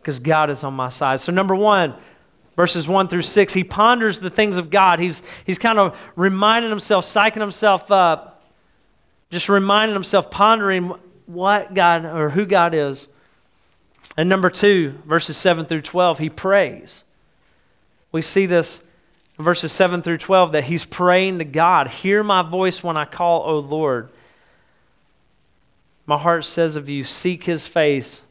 because 0.00 0.18
God 0.18 0.50
is 0.50 0.62
on 0.62 0.74
my 0.74 0.90
side. 0.90 1.18
So, 1.18 1.32
number 1.32 1.56
one, 1.56 1.94
verses 2.56 2.86
1 2.86 3.08
through 3.08 3.22
6, 3.22 3.54
he 3.54 3.64
ponders 3.64 4.20
the 4.20 4.28
things 4.28 4.58
of 4.58 4.68
God. 4.68 5.00
He's, 5.00 5.22
he's 5.46 5.58
kind 5.58 5.78
of 5.78 5.98
reminding 6.16 6.68
himself, 6.68 7.06
psyching 7.06 7.40
himself 7.40 7.90
up, 7.90 8.44
just 9.30 9.48
reminding 9.48 9.94
himself, 9.94 10.30
pondering 10.30 10.92
what 11.24 11.72
God 11.72 12.04
or 12.04 12.28
who 12.28 12.44
God 12.44 12.74
is. 12.74 13.08
And 14.14 14.28
number 14.28 14.50
two, 14.50 14.98
verses 15.06 15.38
7 15.38 15.64
through 15.64 15.80
12, 15.80 16.18
he 16.18 16.28
prays. 16.28 17.02
We 18.12 18.20
see 18.20 18.44
this 18.44 18.82
verses 19.38 19.72
7 19.72 20.02
through 20.02 20.18
12 20.18 20.52
that 20.52 20.64
he's 20.64 20.84
praying 20.84 21.38
to 21.38 21.46
God 21.46 21.88
Hear 21.88 22.22
my 22.22 22.42
voice 22.42 22.84
when 22.84 22.98
I 22.98 23.06
call, 23.06 23.42
O 23.44 23.58
Lord. 23.58 24.10
My 26.10 26.18
heart 26.18 26.44
says 26.44 26.74
of 26.74 26.88
you, 26.88 27.04
Seek 27.04 27.44
his 27.44 27.68
face. 27.68 28.24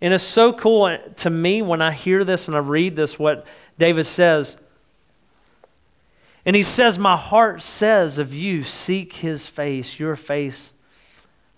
And 0.00 0.12
it's 0.12 0.24
so 0.24 0.52
cool 0.52 0.98
to 1.18 1.30
me 1.30 1.62
when 1.62 1.80
I 1.80 1.92
hear 1.92 2.24
this 2.24 2.48
and 2.48 2.56
I 2.56 2.58
read 2.58 2.96
this, 2.96 3.20
what 3.20 3.46
David 3.78 4.02
says. 4.02 4.56
And 6.44 6.56
he 6.56 6.64
says, 6.64 6.98
My 6.98 7.16
heart 7.16 7.62
says 7.62 8.18
of 8.18 8.34
you, 8.34 8.64
Seek 8.64 9.12
his 9.12 9.46
face, 9.46 10.00
your 10.00 10.16
face, 10.16 10.72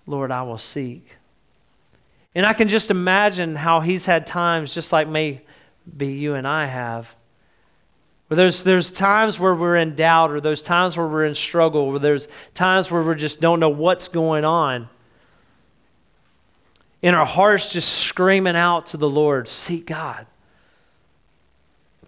Lord, 0.07 0.31
I 0.31 0.43
will 0.43 0.59
seek. 0.59 1.17
And 2.35 2.45
I 2.45 2.53
can 2.53 2.69
just 2.69 2.91
imagine 2.91 3.57
how 3.57 3.81
he's 3.81 4.05
had 4.05 4.27
times, 4.27 4.75
just 4.75 4.93
like 4.93 5.09
maybe 5.09 5.41
you 5.97 6.35
and 6.35 6.47
I 6.47 6.67
have, 6.67 7.17
where 8.27 8.37
there's, 8.37 8.63
there's 8.63 8.91
times 8.91 9.41
where 9.41 9.55
we're 9.55 9.77
in 9.77 9.95
doubt, 9.95 10.33
or 10.33 10.43
there's 10.43 10.63
times 10.63 10.99
where 10.99 11.07
we're 11.07 11.25
in 11.25 11.35
struggle, 11.35 11.89
where 11.89 11.99
there's 11.99 12.29
times 12.53 12.91
where 12.91 13.03
we 13.03 13.15
just 13.15 13.41
don't 13.41 13.59
know 13.59 13.71
what's 13.71 14.09
going 14.09 14.45
on. 14.45 14.91
And 17.03 17.15
our 17.15 17.27
hearts 17.27 17.73
just 17.73 17.89
screaming 17.89 18.57
out 18.57 18.87
to 18.89 18.97
the 18.97 19.09
Lord, 19.09 19.49
seek 19.49 19.87
God. 19.87 20.27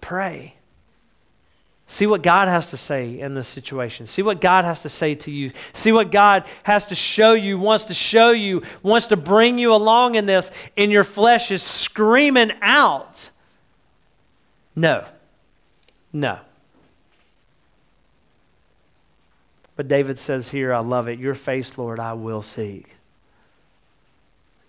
Pray. 0.01 0.55
See 1.87 2.07
what 2.07 2.23
God 2.23 2.47
has 2.47 2.71
to 2.71 2.77
say 2.77 3.19
in 3.19 3.35
this 3.35 3.49
situation. 3.49 4.07
See 4.07 4.23
what 4.23 4.41
God 4.41 4.65
has 4.65 4.83
to 4.83 4.89
say 4.89 5.17
to 5.17 5.31
you. 5.31 5.51
See 5.73 5.91
what 5.91 6.13
God 6.13 6.47
has 6.63 6.87
to 6.87 6.95
show 6.95 7.33
you, 7.33 7.59
wants 7.59 7.87
to 7.87 7.95
show 7.95 8.31
you, 8.31 8.63
wants 8.83 9.09
to 9.09 9.17
bring 9.17 9.59
you 9.59 9.75
along 9.75 10.15
in 10.15 10.25
this, 10.25 10.53
and 10.77 10.93
your 10.93 11.03
flesh 11.03 11.51
is 11.51 11.65
screaming 11.65 12.53
out. 12.63 13.31
No. 14.77 15.05
No. 16.13 16.39
But 19.75 19.89
David 19.89 20.17
says 20.19 20.51
here, 20.51 20.73
I 20.73 20.81
love 20.81 21.09
it. 21.09 21.19
Your 21.19 21.35
face, 21.35 21.77
Lord, 21.77 21.99
I 21.99 22.13
will 22.13 22.43
seek. 22.43 22.97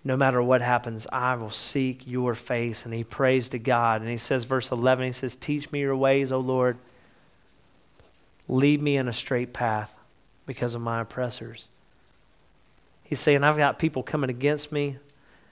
No 0.04 0.18
matter 0.18 0.42
what 0.42 0.62
happens, 0.62 1.06
I 1.12 1.36
will 1.36 1.52
seek 1.52 2.08
your 2.08 2.34
face. 2.34 2.86
And 2.86 2.94
he 2.94 3.04
prays 3.04 3.50
to 3.50 3.60
God. 3.60 4.02
And 4.02 4.10
he 4.10 4.18
says, 4.18 4.46
verse 4.46 4.72
11, 4.72 5.06
he 5.06 5.12
says, 5.12 5.36
Teach 5.36 5.72
me 5.72 5.82
your 5.82 5.96
ways, 5.96 6.32
O 6.32 6.40
Lord. 6.40 6.78
Lead 8.48 8.82
me 8.82 8.98
in 8.98 9.08
a 9.08 9.14
straight 9.14 9.54
path 9.54 9.96
because 10.46 10.74
of 10.74 10.82
my 10.82 11.02
oppressors. 11.02 11.70
He's 13.04 13.20
saying, 13.20 13.44
I've 13.44 13.58
got 13.58 13.78
people 13.78 14.04
coming 14.04 14.30
against 14.30 14.72
me. 14.72 14.98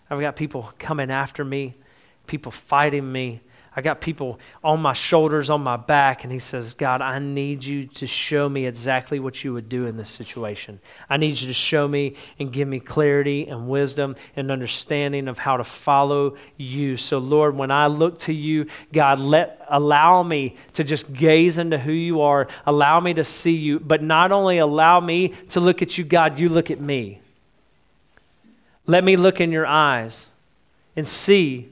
I've 0.09 0.19
got 0.19 0.35
people 0.35 0.71
coming 0.79 1.11
after 1.11 1.45
me, 1.45 1.75
people 2.25 2.51
fighting 2.51 3.11
me. 3.11 3.41
I 3.79 3.81
got 3.81 4.01
people 4.01 4.41
on 4.61 4.81
my 4.81 4.91
shoulders, 4.91 5.49
on 5.49 5.63
my 5.63 5.77
back, 5.77 6.25
and 6.25 6.33
he 6.33 6.39
says, 6.39 6.73
God, 6.73 7.01
I 7.01 7.17
need 7.17 7.63
you 7.63 7.85
to 7.85 8.05
show 8.05 8.49
me 8.49 8.65
exactly 8.65 9.21
what 9.21 9.41
you 9.41 9.53
would 9.53 9.69
do 9.69 9.85
in 9.85 9.95
this 9.95 10.09
situation. 10.09 10.81
I 11.09 11.15
need 11.15 11.39
you 11.39 11.47
to 11.47 11.53
show 11.53 11.87
me 11.87 12.15
and 12.39 12.51
give 12.51 12.67
me 12.67 12.81
clarity 12.81 13.47
and 13.47 13.69
wisdom 13.69 14.17
and 14.35 14.51
understanding 14.51 15.29
of 15.29 15.37
how 15.37 15.55
to 15.55 15.63
follow 15.63 16.35
you. 16.57 16.97
So, 16.97 17.19
Lord, 17.19 17.55
when 17.55 17.71
I 17.71 17.87
look 17.87 18.19
to 18.19 18.33
you, 18.33 18.65
God, 18.91 19.17
let 19.17 19.65
allow 19.69 20.23
me 20.23 20.57
to 20.73 20.83
just 20.83 21.13
gaze 21.13 21.57
into 21.57 21.77
who 21.77 21.93
you 21.93 22.19
are, 22.19 22.49
allow 22.65 22.99
me 22.99 23.13
to 23.13 23.23
see 23.23 23.55
you, 23.55 23.79
but 23.79 24.03
not 24.03 24.33
only 24.33 24.57
allow 24.57 24.99
me 24.99 25.29
to 25.51 25.61
look 25.61 25.81
at 25.81 25.97
you, 25.97 26.03
God, 26.03 26.37
you 26.37 26.49
look 26.49 26.69
at 26.69 26.81
me. 26.81 27.21
Let 28.85 29.05
me 29.05 29.15
look 29.15 29.39
in 29.39 29.53
your 29.53 29.67
eyes 29.67 30.27
and 30.97 31.07
see 31.07 31.69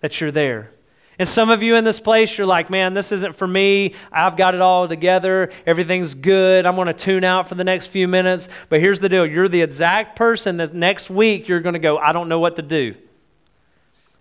that 0.00 0.20
you're 0.20 0.30
there. 0.30 0.72
And 1.18 1.28
some 1.28 1.50
of 1.50 1.62
you 1.62 1.76
in 1.76 1.84
this 1.84 2.00
place, 2.00 2.38
you're 2.38 2.46
like, 2.46 2.70
man, 2.70 2.94
this 2.94 3.12
isn't 3.12 3.36
for 3.36 3.46
me. 3.46 3.94
I've 4.10 4.38
got 4.38 4.54
it 4.54 4.62
all 4.62 4.88
together. 4.88 5.50
Everything's 5.66 6.14
good. 6.14 6.64
I'm 6.64 6.76
going 6.76 6.86
to 6.86 6.94
tune 6.94 7.24
out 7.24 7.46
for 7.46 7.56
the 7.56 7.64
next 7.64 7.88
few 7.88 8.08
minutes. 8.08 8.48
But 8.70 8.80
here's 8.80 9.00
the 9.00 9.08
deal 9.10 9.26
you're 9.26 9.46
the 9.46 9.60
exact 9.60 10.16
person 10.16 10.56
that 10.56 10.72
next 10.72 11.10
week 11.10 11.46
you're 11.46 11.60
going 11.60 11.74
to 11.74 11.78
go, 11.78 11.98
I 11.98 12.12
don't 12.12 12.30
know 12.30 12.38
what 12.38 12.56
to 12.56 12.62
do. 12.62 12.94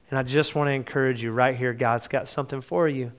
And 0.10 0.20
I 0.20 0.24
just 0.24 0.56
want 0.56 0.68
to 0.68 0.74
encourage 0.74 1.24
you 1.24 1.32
right 1.32 1.56
here, 1.56 1.74
God's 1.74 2.10
got 2.10 2.28
something 2.28 2.60
for 2.60 2.90
you. 2.90 3.14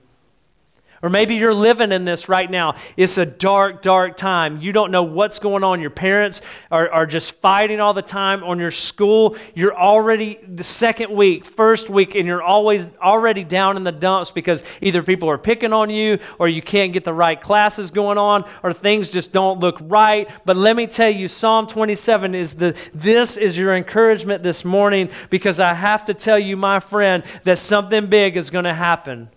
Or 1.03 1.09
maybe 1.09 1.35
you're 1.35 1.53
living 1.53 1.91
in 1.91 2.05
this 2.05 2.29
right 2.29 2.49
now. 2.49 2.75
It's 2.95 3.17
a 3.17 3.25
dark, 3.25 3.81
dark 3.81 4.17
time. 4.17 4.61
You 4.61 4.71
don't 4.71 4.91
know 4.91 5.01
what's 5.01 5.39
going 5.39 5.63
on. 5.63 5.81
Your 5.81 5.89
parents 5.89 6.41
are, 6.69 6.89
are 6.91 7.07
just 7.07 7.39
fighting 7.41 7.79
all 7.79 7.95
the 7.95 8.03
time 8.03 8.43
on 8.43 8.59
your 8.59 8.69
school. 8.69 9.35
You're 9.55 9.75
already 9.75 10.39
the 10.47 10.63
second 10.63 11.11
week, 11.11 11.43
first 11.43 11.89
week, 11.89 12.13
and 12.13 12.27
you're 12.27 12.43
always 12.43 12.87
already 13.01 13.43
down 13.43 13.77
in 13.77 13.83
the 13.83 13.91
dumps 13.91 14.29
because 14.29 14.63
either 14.79 15.01
people 15.01 15.27
are 15.27 15.39
picking 15.39 15.73
on 15.73 15.89
you 15.89 16.19
or 16.37 16.47
you 16.47 16.61
can't 16.61 16.93
get 16.93 17.03
the 17.03 17.13
right 17.13 17.39
classes 17.39 17.89
going 17.89 18.19
on 18.19 18.47
or 18.61 18.71
things 18.71 19.09
just 19.09 19.33
don't 19.33 19.59
look 19.59 19.77
right. 19.81 20.29
But 20.45 20.55
let 20.55 20.75
me 20.75 20.85
tell 20.85 21.09
you, 21.09 21.27
Psalm 21.27 21.65
27 21.65 22.35
is 22.35 22.55
the 22.55 22.77
this 22.93 23.37
is 23.37 23.57
your 23.57 23.75
encouragement 23.75 24.43
this 24.43 24.63
morning 24.63 25.09
because 25.31 25.59
I 25.59 25.73
have 25.73 26.05
to 26.05 26.13
tell 26.13 26.37
you, 26.37 26.55
my 26.55 26.79
friend, 26.79 27.23
that 27.43 27.57
something 27.57 28.05
big 28.05 28.37
is 28.37 28.51
going 28.51 28.65
to 28.65 28.73
happen. 28.73 29.29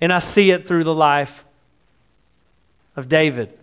And 0.00 0.12
I 0.12 0.18
see 0.18 0.50
it 0.50 0.66
through 0.66 0.84
the 0.84 0.94
life 0.94 1.44
of 2.96 3.08
David. 3.08 3.58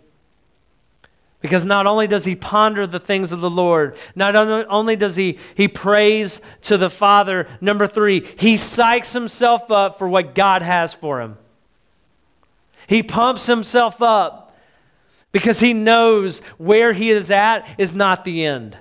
Because 1.42 1.64
not 1.64 1.86
only 1.86 2.08
does 2.08 2.26
he 2.26 2.36
ponder 2.36 2.88
the 2.88 3.00
things 3.00 3.32
of 3.32 3.40
the 3.40 3.50
Lord, 3.50 3.98
not 4.16 4.36
only 4.36 4.96
does 4.96 5.16
he, 5.16 5.38
he 5.54 5.68
praise 5.68 6.42
to 6.64 6.78
the 6.78 6.90
Father, 6.90 7.48
number 7.62 7.86
three, 7.86 8.22
he 8.38 8.56
psychs 8.56 9.14
himself 9.14 9.70
up 9.70 10.00
for 10.00 10.08
what 10.08 10.34
God 10.34 10.64
has 10.64 10.94
for 10.94 11.22
him. 11.22 11.38
He 12.88 13.04
pumps 13.04 13.46
himself 13.46 14.02
up 14.02 14.58
because 15.32 15.60
he 15.60 15.74
knows 15.74 16.40
where 16.58 16.94
he 16.94 17.12
is 17.12 17.30
at 17.30 17.68
is 17.78 17.94
not 17.94 18.26
the 18.26 18.46
end. 18.46 18.78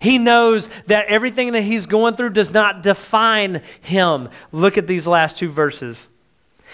He 0.00 0.18
knows 0.18 0.68
that 0.86 1.06
everything 1.06 1.52
that 1.52 1.62
he's 1.62 1.86
going 1.86 2.14
through 2.14 2.30
does 2.30 2.52
not 2.52 2.82
define 2.82 3.62
him. 3.80 4.28
Look 4.52 4.76
at 4.76 4.86
these 4.86 5.06
last 5.06 5.38
two 5.38 5.50
verses. 5.50 6.10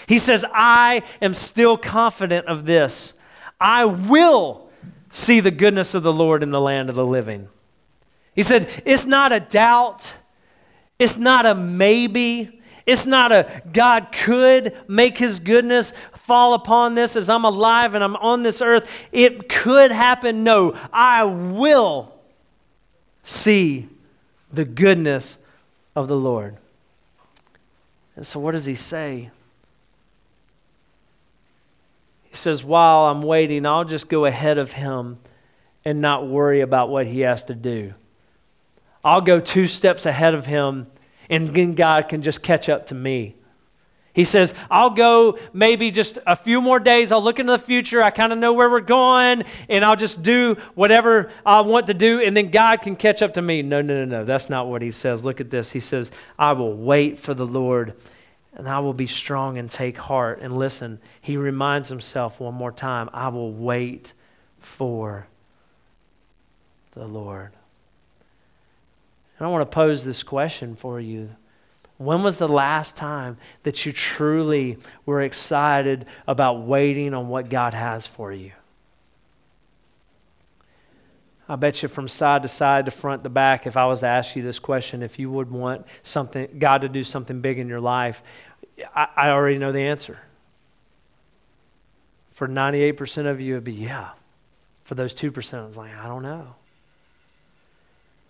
He 0.07 0.19
says, 0.19 0.45
I 0.53 1.03
am 1.21 1.33
still 1.33 1.77
confident 1.77 2.47
of 2.47 2.65
this. 2.65 3.13
I 3.59 3.85
will 3.85 4.69
see 5.09 5.39
the 5.39 5.51
goodness 5.51 5.93
of 5.93 6.03
the 6.03 6.13
Lord 6.13 6.43
in 6.43 6.49
the 6.49 6.61
land 6.61 6.89
of 6.89 6.95
the 6.95 7.05
living. 7.05 7.49
He 8.33 8.43
said, 8.43 8.69
It's 8.85 9.05
not 9.05 9.31
a 9.31 9.39
doubt, 9.39 10.13
it's 10.97 11.17
not 11.17 11.45
a 11.45 11.55
maybe. 11.55 12.57
It's 12.87 13.05
not 13.05 13.31
a 13.31 13.61
God 13.71 14.07
could 14.11 14.75
make 14.87 15.17
his 15.17 15.39
goodness 15.39 15.93
fall 16.13 16.55
upon 16.55 16.95
this 16.95 17.15
as 17.15 17.29
I'm 17.29 17.45
alive 17.45 17.93
and 17.93 18.03
I'm 18.03 18.15
on 18.15 18.41
this 18.41 18.59
earth. 18.59 18.89
It 19.11 19.47
could 19.47 19.91
happen. 19.91 20.43
No, 20.43 20.75
I 20.91 21.23
will 21.23 22.11
see 23.23 23.87
the 24.51 24.65
goodness 24.65 25.37
of 25.95 26.07
the 26.07 26.17
Lord. 26.17 26.57
And 28.15 28.25
so, 28.25 28.39
what 28.39 28.51
does 28.51 28.65
he 28.65 28.75
say? 28.75 29.29
He 32.31 32.37
says, 32.37 32.63
While 32.63 33.07
I'm 33.07 33.21
waiting, 33.21 33.65
I'll 33.65 33.83
just 33.83 34.07
go 34.07 34.25
ahead 34.25 34.57
of 34.57 34.71
him 34.71 35.19
and 35.83 35.99
not 35.99 36.27
worry 36.27 36.61
about 36.61 36.89
what 36.89 37.05
he 37.05 37.19
has 37.21 37.43
to 37.45 37.55
do. 37.55 37.93
I'll 39.03 39.21
go 39.21 39.41
two 39.41 39.67
steps 39.67 40.05
ahead 40.05 40.33
of 40.33 40.45
him, 40.45 40.87
and 41.29 41.49
then 41.49 41.73
God 41.73 42.07
can 42.07 42.21
just 42.21 42.41
catch 42.41 42.69
up 42.69 42.87
to 42.87 42.95
me. 42.95 43.35
He 44.13 44.23
says, 44.23 44.53
I'll 44.69 44.91
go 44.91 45.39
maybe 45.51 45.91
just 45.91 46.19
a 46.25 46.37
few 46.37 46.61
more 46.61 46.79
days. 46.79 47.11
I'll 47.11 47.23
look 47.23 47.39
into 47.39 47.51
the 47.51 47.57
future. 47.57 48.01
I 48.01 48.11
kind 48.11 48.31
of 48.31 48.39
know 48.39 48.53
where 48.53 48.69
we're 48.69 48.79
going, 48.79 49.43
and 49.67 49.83
I'll 49.83 49.97
just 49.97 50.23
do 50.23 50.55
whatever 50.73 51.31
I 51.45 51.61
want 51.61 51.87
to 51.87 51.93
do, 51.93 52.21
and 52.21 52.35
then 52.35 52.49
God 52.49 52.81
can 52.81 52.95
catch 52.95 53.21
up 53.21 53.33
to 53.33 53.41
me. 53.41 53.61
No, 53.61 53.81
no, 53.81 54.05
no, 54.05 54.05
no. 54.05 54.23
That's 54.23 54.49
not 54.49 54.67
what 54.67 54.81
he 54.81 54.91
says. 54.91 55.25
Look 55.25 55.41
at 55.41 55.49
this. 55.49 55.73
He 55.73 55.81
says, 55.81 56.11
I 56.39 56.53
will 56.53 56.73
wait 56.73 57.19
for 57.19 57.33
the 57.33 57.45
Lord 57.45 57.93
and 58.53 58.67
I 58.67 58.79
will 58.79 58.93
be 58.93 59.07
strong 59.07 59.57
and 59.57 59.69
take 59.69 59.97
heart. 59.97 60.39
And 60.41 60.55
listen, 60.57 60.99
he 61.21 61.37
reminds 61.37 61.89
himself 61.89 62.39
one 62.39 62.53
more 62.53 62.71
time 62.71 63.09
I 63.13 63.29
will 63.29 63.51
wait 63.51 64.13
for 64.59 65.27
the 66.93 67.05
Lord. 67.05 67.51
And 69.37 69.47
I 69.47 69.49
want 69.49 69.69
to 69.69 69.73
pose 69.73 70.03
this 70.03 70.23
question 70.23 70.75
for 70.75 70.99
you. 70.99 71.29
When 71.97 72.23
was 72.23 72.39
the 72.39 72.47
last 72.47 72.95
time 72.95 73.37
that 73.63 73.85
you 73.85 73.93
truly 73.93 74.77
were 75.05 75.21
excited 75.21 76.05
about 76.27 76.63
waiting 76.63 77.13
on 77.13 77.29
what 77.29 77.49
God 77.49 77.73
has 77.73 78.05
for 78.05 78.31
you? 78.33 78.51
I 81.51 81.57
bet 81.57 81.81
you 81.81 81.89
from 81.89 82.07
side 82.07 82.43
to 82.43 82.47
side, 82.47 82.85
to 82.85 82.91
front 82.91 83.25
to 83.25 83.29
back, 83.29 83.67
if 83.67 83.75
I 83.75 83.85
was 83.85 83.99
to 83.99 84.07
ask 84.07 84.37
you 84.37 84.41
this 84.41 84.57
question, 84.57 85.03
if 85.03 85.19
you 85.19 85.29
would 85.29 85.51
want 85.51 85.85
something, 86.01 86.47
God 86.57 86.79
to 86.79 86.87
do 86.87 87.03
something 87.03 87.41
big 87.41 87.59
in 87.59 87.67
your 87.67 87.81
life, 87.81 88.23
I, 88.95 89.07
I 89.17 89.29
already 89.31 89.57
know 89.57 89.73
the 89.73 89.81
answer. 89.81 90.17
For 92.31 92.47
98% 92.47 93.25
of 93.25 93.41
you, 93.41 93.55
it'd 93.55 93.65
be 93.65 93.73
yeah. 93.73 94.11
For 94.85 94.95
those 94.95 95.13
2%, 95.13 95.61
I 95.61 95.67
was 95.67 95.75
like, 95.75 95.91
I 96.01 96.07
don't 96.07 96.23
know. 96.23 96.55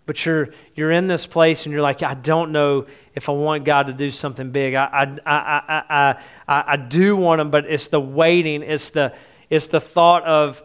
But 0.07 0.25
you're, 0.25 0.49
you're 0.73 0.89
in 0.89 1.05
this 1.05 1.27
place 1.27 1.67
and 1.67 1.73
you're 1.73 1.83
like, 1.83 2.01
I 2.01 2.15
don't 2.15 2.51
know 2.51 2.87
if 3.13 3.29
I 3.29 3.33
want 3.33 3.65
God 3.65 3.85
to 3.85 3.93
do 3.93 4.09
something 4.09 4.49
big. 4.49 4.73
I, 4.73 4.83
I, 4.83 5.31
I, 5.31 5.83
I, 5.89 6.23
I, 6.47 6.63
I 6.69 6.75
do 6.75 7.15
want 7.15 7.39
Him, 7.39 7.51
but 7.51 7.67
it's 7.67 7.85
the 7.85 8.01
waiting, 8.01 8.63
it's 8.63 8.89
the, 8.89 9.13
it's 9.51 9.67
the 9.67 9.79
thought 9.79 10.23
of, 10.23 10.63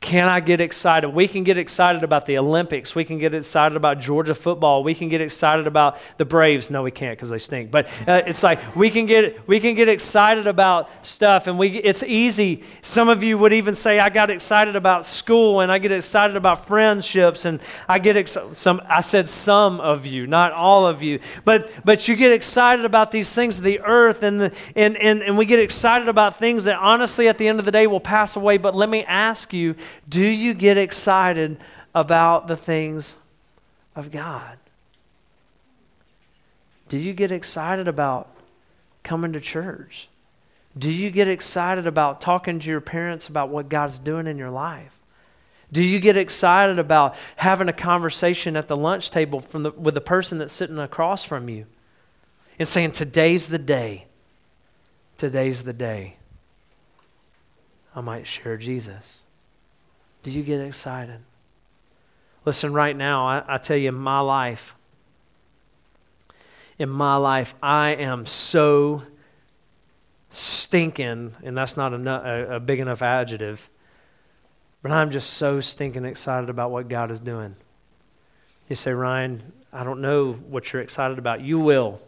can 0.00 0.28
I 0.28 0.40
get 0.40 0.62
excited? 0.62 1.10
We 1.10 1.28
can 1.28 1.44
get 1.44 1.58
excited 1.58 2.02
about 2.02 2.24
the 2.24 2.38
Olympics. 2.38 2.94
We 2.94 3.04
can 3.04 3.18
get 3.18 3.34
excited 3.34 3.76
about 3.76 4.00
Georgia 4.00 4.34
football. 4.34 4.82
We 4.82 4.94
can 4.94 5.10
get 5.10 5.20
excited 5.20 5.66
about 5.66 5.98
the 6.16 6.24
Braves. 6.24 6.70
No, 6.70 6.82
we 6.82 6.90
can't 6.90 7.18
because 7.18 7.28
they 7.28 7.38
stink. 7.38 7.70
But 7.70 7.86
uh, 8.08 8.22
it's 8.26 8.42
like 8.42 8.74
we 8.74 8.88
can 8.88 9.04
get 9.04 9.46
we 9.46 9.60
can 9.60 9.74
get 9.74 9.90
excited 9.90 10.46
about 10.46 11.06
stuff, 11.06 11.48
and 11.48 11.58
we 11.58 11.76
it's 11.76 12.02
easy. 12.02 12.64
Some 12.80 13.10
of 13.10 13.22
you 13.22 13.36
would 13.36 13.52
even 13.52 13.74
say, 13.74 14.00
"I 14.00 14.08
got 14.08 14.30
excited 14.30 14.74
about 14.74 15.04
school, 15.04 15.60
and 15.60 15.70
I 15.70 15.78
get 15.78 15.92
excited 15.92 16.34
about 16.34 16.66
friendships, 16.66 17.44
and 17.44 17.60
I 17.86 17.98
get 17.98 18.16
ex- 18.16 18.38
some." 18.54 18.80
I 18.88 19.02
said 19.02 19.28
some 19.28 19.80
of 19.80 20.06
you, 20.06 20.26
not 20.26 20.52
all 20.52 20.86
of 20.86 21.02
you, 21.02 21.20
but 21.44 21.70
but 21.84 22.08
you 22.08 22.16
get 22.16 22.32
excited 22.32 22.86
about 22.86 23.10
these 23.10 23.34
things 23.34 23.60
the 23.60 23.80
earth, 23.80 24.22
and 24.22 24.40
the, 24.40 24.52
and 24.74 24.96
and 24.96 25.22
and 25.22 25.36
we 25.36 25.44
get 25.44 25.58
excited 25.58 26.08
about 26.08 26.38
things 26.38 26.64
that 26.64 26.76
honestly, 26.76 27.28
at 27.28 27.36
the 27.36 27.46
end 27.46 27.58
of 27.58 27.66
the 27.66 27.70
day, 27.70 27.86
will 27.86 28.00
pass 28.00 28.34
away. 28.34 28.56
But 28.56 28.74
let 28.74 28.88
me 28.88 29.04
ask 29.04 29.52
you 29.52 29.76
do 30.08 30.24
you 30.24 30.54
get 30.54 30.78
excited 30.78 31.58
about 31.94 32.46
the 32.46 32.56
things 32.56 33.16
of 33.96 34.10
God? 34.10 34.58
Do 36.88 36.98
you 36.98 37.12
get 37.12 37.30
excited 37.30 37.88
about 37.88 38.28
coming 39.02 39.32
to 39.32 39.40
church? 39.40 40.08
Do 40.76 40.90
you 40.90 41.10
get 41.10 41.28
excited 41.28 41.86
about 41.86 42.20
talking 42.20 42.58
to 42.58 42.68
your 42.68 42.80
parents 42.80 43.28
about 43.28 43.48
what 43.48 43.68
God's 43.68 43.98
doing 43.98 44.26
in 44.26 44.38
your 44.38 44.50
life? 44.50 44.96
Do 45.72 45.82
you 45.82 46.00
get 46.00 46.16
excited 46.16 46.78
about 46.78 47.16
having 47.36 47.68
a 47.68 47.72
conversation 47.72 48.56
at 48.56 48.68
the 48.68 48.76
lunch 48.76 49.10
table 49.10 49.40
from 49.40 49.62
the, 49.62 49.70
with 49.70 49.94
the 49.94 50.00
person 50.00 50.38
that's 50.38 50.52
sitting 50.52 50.78
across 50.78 51.22
from 51.22 51.48
you 51.48 51.66
and 52.58 52.66
saying, 52.66 52.92
Today's 52.92 53.46
the 53.46 53.58
day. 53.58 54.06
Today's 55.16 55.62
the 55.62 55.72
day 55.72 56.16
I 57.94 58.00
might 58.00 58.26
share 58.26 58.56
Jesus. 58.56 59.22
Do 60.22 60.30
you 60.30 60.42
get 60.42 60.60
excited? 60.60 61.20
Listen, 62.44 62.72
right 62.72 62.96
now, 62.96 63.26
I, 63.26 63.42
I 63.46 63.58
tell 63.58 63.76
you, 63.76 63.88
in 63.88 63.94
my 63.94 64.20
life, 64.20 64.74
in 66.78 66.88
my 66.88 67.16
life, 67.16 67.54
I 67.62 67.90
am 67.90 68.26
so 68.26 69.02
stinking, 70.30 71.32
and 71.42 71.56
that's 71.56 71.76
not 71.76 71.92
a, 71.92 72.56
a, 72.56 72.60
big 72.60 72.80
enough 72.80 73.02
adjective, 73.02 73.68
but 74.82 74.90
I'm 74.90 75.10
just 75.10 75.34
so 75.34 75.60
stinking 75.60 76.04
excited 76.04 76.48
about 76.48 76.70
what 76.70 76.88
God 76.88 77.10
is 77.10 77.20
doing. 77.20 77.54
You 78.68 78.76
say, 78.76 78.92
Ryan, 78.92 79.52
I 79.72 79.84
don't 79.84 80.00
know 80.00 80.32
what 80.32 80.72
you're 80.72 80.80
excited 80.80 81.18
about. 81.18 81.42
You 81.42 81.58
will. 81.58 82.00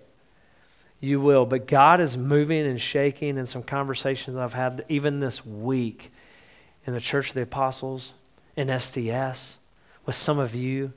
You 1.00 1.20
will. 1.20 1.44
But 1.44 1.66
God 1.66 2.00
is 2.00 2.16
moving 2.16 2.64
and 2.64 2.80
shaking 2.80 3.36
in 3.36 3.44
some 3.44 3.62
conversations 3.62 4.36
I've 4.36 4.54
had 4.54 4.84
even 4.88 5.18
this 5.18 5.44
week 5.44 6.12
in 6.86 6.94
the 6.94 7.00
Church 7.00 7.28
of 7.28 7.34
the 7.34 7.42
Apostles, 7.42 8.14
in 8.56 8.68
SDS, 8.68 9.58
with 10.04 10.14
some 10.14 10.38
of 10.38 10.54
you. 10.54 10.92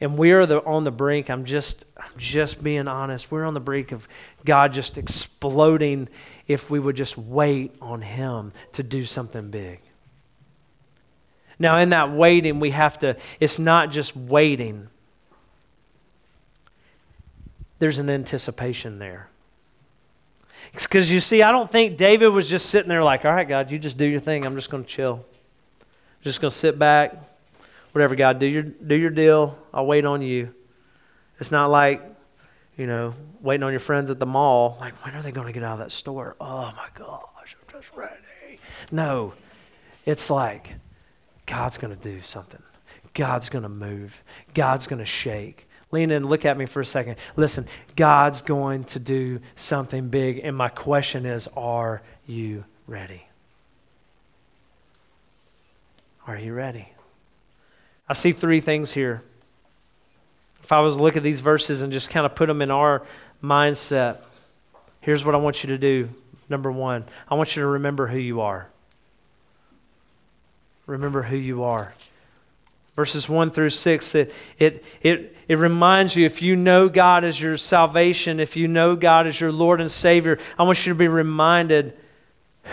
And 0.00 0.18
we 0.18 0.32
are 0.32 0.44
the, 0.44 0.62
on 0.64 0.84
the 0.84 0.90
brink. 0.90 1.30
I'm 1.30 1.44
just, 1.44 1.84
I'm 1.96 2.18
just 2.18 2.62
being 2.62 2.86
honest. 2.86 3.30
We're 3.30 3.44
on 3.44 3.54
the 3.54 3.60
brink 3.60 3.92
of 3.92 4.06
God 4.44 4.72
just 4.72 4.98
exploding 4.98 6.08
if 6.46 6.70
we 6.70 6.78
would 6.78 6.96
just 6.96 7.16
wait 7.16 7.74
on 7.80 8.02
Him 8.02 8.52
to 8.72 8.82
do 8.82 9.04
something 9.04 9.50
big. 9.50 9.80
Now, 11.58 11.78
in 11.78 11.90
that 11.90 12.12
waiting, 12.12 12.60
we 12.60 12.70
have 12.70 12.98
to, 12.98 13.16
it's 13.40 13.58
not 13.58 13.90
just 13.90 14.14
waiting, 14.14 14.88
there's 17.78 17.98
an 17.98 18.10
anticipation 18.10 18.98
there. 18.98 19.28
Because 20.82 21.10
you 21.10 21.20
see, 21.20 21.42
I 21.42 21.52
don't 21.52 21.70
think 21.70 21.96
David 21.96 22.28
was 22.28 22.48
just 22.48 22.70
sitting 22.70 22.88
there 22.88 23.02
like, 23.02 23.24
all 23.24 23.32
right, 23.32 23.48
God, 23.48 23.70
you 23.70 23.78
just 23.78 23.96
do 23.96 24.04
your 24.04 24.20
thing. 24.20 24.44
I'm 24.44 24.56
just 24.56 24.70
going 24.70 24.84
to 24.84 24.88
chill. 24.88 25.24
I'm 25.80 26.22
just 26.22 26.40
going 26.40 26.50
to 26.50 26.56
sit 26.56 26.78
back. 26.78 27.14
Whatever, 27.92 28.14
God, 28.14 28.38
do 28.38 28.46
your, 28.46 28.62
do 28.62 28.94
your 28.94 29.10
deal. 29.10 29.58
I'll 29.72 29.86
wait 29.86 30.04
on 30.04 30.20
you. 30.20 30.54
It's 31.40 31.50
not 31.50 31.70
like, 31.70 32.02
you 32.76 32.86
know, 32.86 33.14
waiting 33.40 33.62
on 33.62 33.70
your 33.72 33.80
friends 33.80 34.10
at 34.10 34.18
the 34.18 34.26
mall. 34.26 34.76
Like, 34.80 34.92
when 35.04 35.14
are 35.14 35.22
they 35.22 35.32
going 35.32 35.46
to 35.46 35.52
get 35.52 35.62
out 35.62 35.74
of 35.74 35.78
that 35.78 35.92
store? 35.92 36.36
Oh, 36.40 36.72
my 36.76 36.88
gosh, 36.94 37.56
I'm 37.58 37.80
just 37.80 37.94
ready. 37.96 38.12
No, 38.90 39.32
it's 40.04 40.30
like, 40.30 40.74
God's 41.46 41.78
going 41.78 41.96
to 41.96 42.02
do 42.02 42.20
something. 42.20 42.62
God's 43.14 43.48
going 43.48 43.62
to 43.62 43.68
move. 43.68 44.22
God's 44.52 44.86
going 44.86 44.98
to 44.98 45.06
shake. 45.06 45.65
Lean 45.92 46.10
in, 46.10 46.26
look 46.26 46.44
at 46.44 46.56
me 46.56 46.66
for 46.66 46.80
a 46.80 46.86
second. 46.86 47.16
Listen, 47.36 47.66
God's 47.94 48.42
going 48.42 48.84
to 48.84 48.98
do 48.98 49.40
something 49.54 50.08
big, 50.08 50.40
and 50.42 50.56
my 50.56 50.68
question 50.68 51.24
is 51.24 51.48
are 51.56 52.02
you 52.26 52.64
ready? 52.86 53.22
Are 56.26 56.36
you 56.36 56.52
ready? 56.52 56.92
I 58.08 58.14
see 58.14 58.32
three 58.32 58.60
things 58.60 58.92
here. 58.92 59.22
If 60.62 60.72
I 60.72 60.80
was 60.80 60.96
to 60.96 61.02
look 61.02 61.16
at 61.16 61.22
these 61.22 61.38
verses 61.38 61.82
and 61.82 61.92
just 61.92 62.10
kind 62.10 62.26
of 62.26 62.34
put 62.34 62.46
them 62.46 62.60
in 62.62 62.72
our 62.72 63.02
mindset, 63.42 64.24
here's 65.00 65.24
what 65.24 65.36
I 65.36 65.38
want 65.38 65.62
you 65.62 65.68
to 65.68 65.78
do. 65.78 66.08
Number 66.48 66.72
one, 66.72 67.04
I 67.28 67.36
want 67.36 67.54
you 67.54 67.62
to 67.62 67.68
remember 67.68 68.08
who 68.08 68.18
you 68.18 68.40
are. 68.40 68.68
Remember 70.86 71.22
who 71.22 71.36
you 71.36 71.62
are 71.62 71.92
verses 72.96 73.28
1 73.28 73.50
through 73.50 73.70
6 73.70 74.14
it, 74.14 74.34
it, 74.58 74.84
it, 75.02 75.36
it 75.46 75.58
reminds 75.58 76.16
you 76.16 76.26
if 76.26 76.42
you 76.42 76.56
know 76.56 76.88
god 76.88 77.22
as 77.22 77.40
your 77.40 77.56
salvation 77.56 78.40
if 78.40 78.56
you 78.56 78.66
know 78.66 78.96
god 78.96 79.26
as 79.26 79.40
your 79.40 79.52
lord 79.52 79.80
and 79.80 79.90
savior 79.90 80.38
i 80.58 80.62
want 80.62 80.84
you 80.84 80.92
to 80.92 80.98
be 80.98 81.06
reminded 81.06 81.94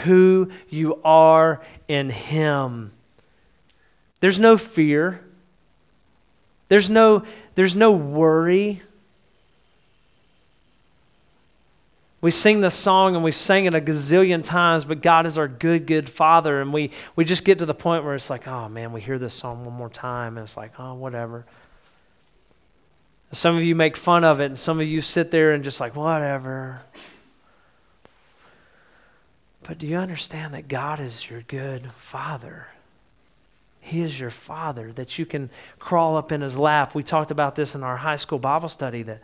who 0.04 0.50
you 0.70 1.00
are 1.04 1.62
in 1.88 2.10
him. 2.10 2.92
There's 4.20 4.40
no 4.40 4.58
fear. 4.58 5.24
There's 6.70 6.90
no 6.90 7.24
there's 7.56 7.76
no 7.76 7.92
worry 7.92 8.82
We 12.24 12.32
sing 12.32 12.62
this 12.62 12.74
song 12.74 13.16
and 13.16 13.24
we 13.24 13.34
sang 13.34 13.66
it 13.66 13.74
a 13.74 13.82
gazillion 13.82 14.46
times, 14.46 14.86
but 14.86 15.02
God 15.02 15.26
is 15.26 15.38
our 15.38 15.50
good, 15.50 15.86
good 15.86 16.10
Father. 16.10 16.62
And 16.62 16.72
we, 16.72 16.92
we 17.18 17.26
just 17.26 17.44
get 17.44 17.60
to 17.60 17.66
the 17.66 17.74
point 17.74 18.06
where 18.06 18.16
it's 18.16 18.30
like, 18.30 18.48
oh 18.48 18.70
man, 18.70 18.94
we 18.94 19.02
hear 19.02 19.20
this 19.20 19.34
song 19.34 19.66
one 19.66 19.74
more 19.74 19.90
time, 19.90 20.38
and 20.38 20.46
it's 20.46 20.56
like, 20.56 20.72
oh, 20.80 20.94
whatever. 20.94 21.46
Some 23.34 23.58
of 23.58 23.64
you 23.64 23.76
make 23.76 23.98
fun 23.98 24.24
of 24.24 24.40
it, 24.40 24.46
and 24.46 24.58
some 24.58 24.80
of 24.80 24.88
you 24.88 25.02
sit 25.02 25.32
there 25.32 25.52
and 25.52 25.66
just 25.66 25.82
like, 25.82 25.98
whatever. 25.98 26.84
But 29.64 29.78
do 29.78 29.86
you 29.86 29.98
understand 29.98 30.54
that 30.54 30.70
God 30.70 31.02
is 31.02 31.30
your 31.30 31.42
good 31.42 31.92
Father? 31.92 32.68
He 33.82 34.00
is 34.00 34.18
your 34.18 34.30
Father, 34.30 34.94
that 34.94 35.20
you 35.20 35.26
can 35.26 35.50
crawl 35.78 36.16
up 36.16 36.32
in 36.32 36.40
His 36.40 36.56
lap. 36.56 36.96
We 36.96 37.04
talked 37.04 37.32
about 37.32 37.56
this 37.56 37.76
in 37.76 37.84
our 37.84 37.98
high 37.98 38.16
school 38.16 38.40
Bible 38.40 38.70
study 38.70 39.04
that 39.04 39.20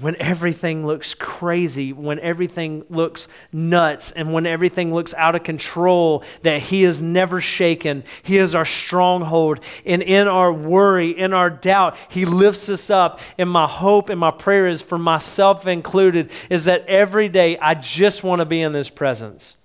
when 0.00 0.16
everything 0.18 0.84
looks 0.84 1.14
crazy, 1.14 1.92
when 1.92 2.18
everything 2.18 2.84
looks 2.90 3.28
nuts, 3.52 4.10
and 4.10 4.32
when 4.32 4.44
everything 4.44 4.92
looks 4.92 5.14
out 5.14 5.36
of 5.36 5.44
control, 5.44 6.24
that 6.42 6.60
He 6.60 6.82
is 6.82 7.00
never 7.00 7.40
shaken. 7.40 8.02
He 8.24 8.38
is 8.38 8.56
our 8.56 8.64
stronghold. 8.64 9.60
And 9.86 10.02
in 10.02 10.26
our 10.26 10.52
worry, 10.52 11.10
in 11.10 11.32
our 11.32 11.48
doubt, 11.48 11.96
He 12.08 12.24
lifts 12.24 12.68
us 12.68 12.90
up. 12.90 13.20
And 13.38 13.48
my 13.48 13.68
hope 13.68 14.08
and 14.08 14.18
my 14.18 14.32
prayer 14.32 14.66
is 14.66 14.82
for 14.82 14.98
myself 14.98 15.66
included, 15.68 16.30
is 16.50 16.64
that 16.64 16.84
every 16.88 17.28
day 17.28 17.56
I 17.58 17.74
just 17.74 18.24
want 18.24 18.40
to 18.40 18.46
be 18.46 18.60
in 18.60 18.72
this 18.72 18.90
presence. 18.90 19.56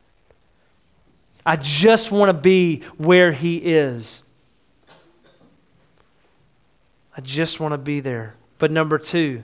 I 1.43 1.55
just 1.55 2.11
want 2.11 2.29
to 2.29 2.39
be 2.39 2.83
where 2.97 3.31
He 3.31 3.57
is. 3.57 4.21
I 7.17 7.21
just 7.21 7.59
want 7.59 7.71
to 7.71 7.79
be 7.79 7.99
there. 7.99 8.35
But 8.59 8.69
number 8.69 8.99
two, 8.99 9.43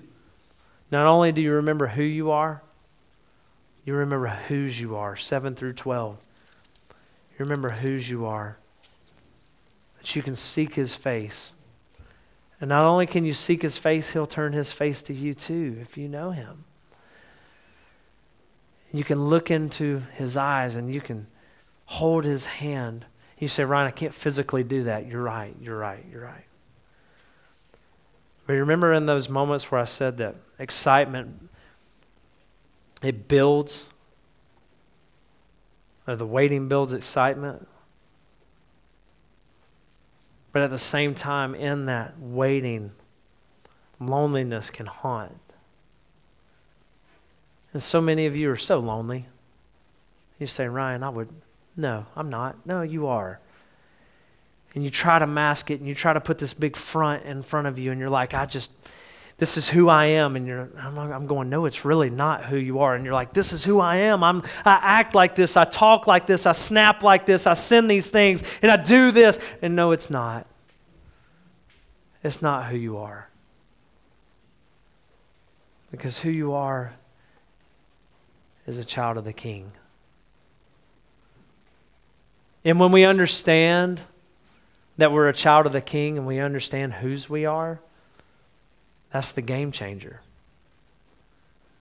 Not 0.92 1.08
only 1.08 1.32
do 1.32 1.42
you 1.42 1.52
remember 1.52 1.88
who 1.88 2.04
you 2.04 2.32
are, 2.32 2.62
you 3.86 3.94
remember 3.94 4.28
whose 4.28 4.80
you 4.80 4.96
are, 4.96 5.16
7 5.16 5.56
through 5.56 5.74
12. 5.74 6.20
You 6.90 7.46
remember 7.46 7.70
whose 7.70 8.10
you 8.10 8.26
are. 8.26 8.58
That 9.98 10.16
you 10.16 10.22
can 10.22 10.36
seek 10.36 10.74
his 10.74 10.96
face. 10.96 11.54
And 12.60 12.70
not 12.70 12.86
only 12.86 13.06
can 13.06 13.26
you 13.26 13.34
seek 13.34 13.62
his 13.62 13.78
face, 13.78 14.12
he'll 14.12 14.26
turn 14.26 14.54
his 14.54 14.72
face 14.72 15.02
to 15.04 15.14
you 15.14 15.34
too 15.34 15.78
if 15.82 15.98
you 15.98 16.08
know 16.08 16.32
him. 16.32 16.64
You 18.92 19.04
can 19.04 19.26
look 19.26 19.52
into 19.52 20.02
his 20.14 20.38
eyes 20.38 20.78
and 20.78 20.92
you 20.94 21.02
can 21.02 21.28
hold 21.86 22.24
his 22.24 22.46
hand. 22.46 23.06
You 23.38 23.50
say, 23.50 23.66
Ryan, 23.66 23.88
I 23.88 23.92
can't 23.92 24.14
physically 24.14 24.64
do 24.64 24.84
that. 24.84 25.06
You're 25.06 25.22
right, 25.22 25.54
you're 25.60 25.78
right, 25.78 26.04
you're 26.10 26.24
right. 26.24 26.46
But 28.48 28.54
remember 28.54 28.94
in 28.94 29.06
those 29.06 29.28
moments 29.28 29.70
where 29.70 29.82
I 29.82 29.86
said 29.86 30.18
that 30.18 30.36
excitement, 30.60 31.50
it 33.02 33.28
builds, 33.28 33.86
or 36.08 36.16
the 36.16 36.26
waiting 36.26 36.68
builds 36.68 36.94
excitement? 36.94 37.68
But 40.52 40.62
at 40.62 40.70
the 40.70 40.78
same 40.78 41.16
time, 41.16 41.54
in 41.54 41.86
that 41.88 42.18
waiting, 42.18 42.92
loneliness 44.00 44.70
can 44.70 44.86
haunt. 44.86 45.38
And 47.74 47.84
so 47.84 48.00
many 48.00 48.26
of 48.26 48.38
you 48.38 48.50
are 48.50 48.56
so 48.56 48.80
lonely. 48.80 49.26
You 50.40 50.48
say, 50.48 50.68
Ryan, 50.68 51.04
I 51.04 51.10
would. 51.10 51.28
No, 51.76 52.06
I'm 52.16 52.30
not. 52.30 52.66
No, 52.66 52.84
you 52.84 53.08
are. 53.08 53.42
And 54.74 54.84
you 54.84 54.90
try 54.90 55.20
to 55.20 55.28
mask 55.28 55.72
it 55.72 55.80
and 55.80 55.88
you 55.88 55.94
try 55.94 56.14
to 56.14 56.22
put 56.22 56.38
this 56.38 56.54
big 56.54 56.78
front 56.78 57.26
in 57.26 57.44
front 57.44 57.68
of 57.68 57.78
you, 57.78 57.92
and 57.92 58.00
you're 58.00 58.10
like, 58.10 58.34
I 58.34 58.46
just, 58.46 58.72
this 59.38 59.58
is 59.58 59.68
who 59.68 59.90
I 59.90 60.06
am. 60.06 60.36
And 60.36 60.48
you're, 60.48 60.70
I'm, 60.78 61.28
going, 61.28 61.50
no, 61.50 61.66
it's 61.66 61.84
really 61.84 62.10
not 62.10 62.46
who 62.46 62.58
you 62.58 62.80
are. 62.80 62.96
And 62.96 63.04
you're 63.04 63.14
like, 63.14 63.34
this 63.34 63.52
is 63.52 63.64
who 63.64 63.80
I 63.80 63.98
am. 63.98 64.24
I'm, 64.24 64.44
I 64.64 64.80
act 64.82 65.14
like 65.14 65.36
this. 65.36 65.58
I 65.58 65.66
talk 65.66 66.08
like 66.08 66.26
this. 66.26 66.46
I 66.46 66.54
snap 66.54 67.04
like 67.04 67.26
this. 67.26 67.46
I 67.46 67.54
send 67.54 67.90
these 67.90 68.10
things 68.10 68.44
and 68.62 68.72
I 68.72 68.78
do 68.78 69.12
this. 69.12 69.40
And 69.62 69.76
no, 69.76 69.92
it's 69.92 70.10
not. 70.10 70.48
It's 72.24 72.42
not 72.42 72.66
who 72.68 72.78
you 72.78 72.98
are. 72.98 73.30
Because 75.92 76.20
who 76.20 76.30
you 76.30 76.54
are 76.54 76.94
is 78.66 78.78
a 78.78 78.86
child 78.86 79.18
of 79.18 79.26
the 79.26 79.34
King. 79.34 79.72
And 82.64 82.80
when 82.80 82.92
we 82.92 83.04
understand 83.04 84.02
that 84.98 85.12
we're 85.12 85.30
a 85.30 85.34
child 85.34 85.66
of 85.66 85.72
the 85.72 85.82
King 85.82 86.18
and 86.18 86.26
we 86.26 86.40
understand 86.40 86.94
whose 86.94 87.30
we 87.30 87.46
are, 87.46 87.80
that's 89.16 89.32
the 89.32 89.42
game 89.42 89.72
changer. 89.72 90.20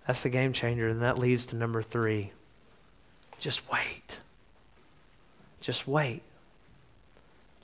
That's 0.06 0.22
the 0.22 0.28
game 0.28 0.52
changer. 0.52 0.88
And 0.88 1.02
that 1.02 1.18
leads 1.18 1.46
to 1.46 1.56
number 1.56 1.82
three 1.82 2.30
just 3.40 3.68
wait. 3.68 4.20
Just 5.60 5.88
wait. 5.88 6.22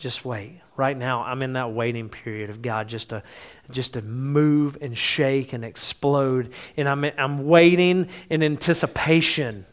Just 0.00 0.24
wait. 0.24 0.60
Right 0.76 0.96
now, 0.96 1.22
I'm 1.22 1.40
in 1.40 1.52
that 1.52 1.70
waiting 1.70 2.08
period 2.08 2.50
of 2.50 2.62
God 2.62 2.88
just 2.88 3.10
to, 3.10 3.22
just 3.70 3.92
to 3.92 4.02
move 4.02 4.76
and 4.80 4.98
shake 4.98 5.52
and 5.52 5.64
explode. 5.64 6.52
And 6.76 6.88
I'm, 6.88 7.04
I'm 7.04 7.46
waiting 7.46 8.08
in 8.28 8.42
anticipation. 8.42 9.66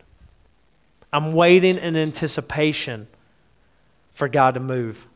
I'm 1.11 1.31
waiting 1.31 1.75
in 1.75 1.97
anticipation 1.97 3.07
for 4.11 4.29
God 4.29 4.53
to 4.53 4.59
move. 4.59 5.07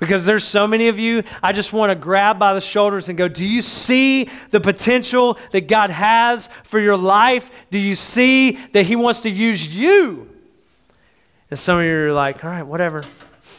Because 0.00 0.24
there's 0.24 0.44
so 0.44 0.66
many 0.66 0.88
of 0.88 0.98
you, 0.98 1.22
I 1.42 1.52
just 1.52 1.72
want 1.72 1.90
to 1.90 1.94
grab 1.94 2.38
by 2.38 2.54
the 2.54 2.60
shoulders 2.60 3.08
and 3.08 3.16
go, 3.16 3.28
Do 3.28 3.44
you 3.46 3.62
see 3.62 4.28
the 4.50 4.58
potential 4.58 5.38
that 5.52 5.68
God 5.68 5.90
has 5.90 6.48
for 6.64 6.80
your 6.80 6.96
life? 6.96 7.50
Do 7.70 7.78
you 7.78 7.94
see 7.94 8.52
that 8.72 8.84
He 8.84 8.96
wants 8.96 9.20
to 9.20 9.30
use 9.30 9.72
you? 9.72 10.28
And 11.50 11.58
some 11.58 11.78
of 11.78 11.84
you 11.84 11.94
are 11.94 12.12
like, 12.12 12.42
All 12.42 12.50
right, 12.50 12.62
whatever. 12.62 13.04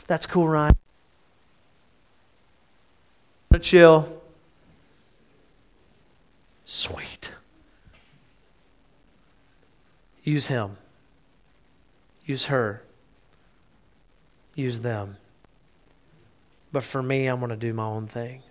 That's 0.07 0.25
cool, 0.25 0.47
Ryan. 0.49 0.75
Chill. 3.61 4.21
Sweet. 6.65 7.31
Use 10.23 10.47
him. 10.47 10.77
Use 12.25 12.45
her. 12.45 12.81
Use 14.55 14.79
them. 14.79 15.17
But 16.71 16.83
for 16.83 17.01
me, 17.03 17.27
I'm 17.27 17.39
going 17.39 17.49
to 17.49 17.55
do 17.55 17.73
my 17.73 17.83
own 17.83 18.07
thing. 18.07 18.41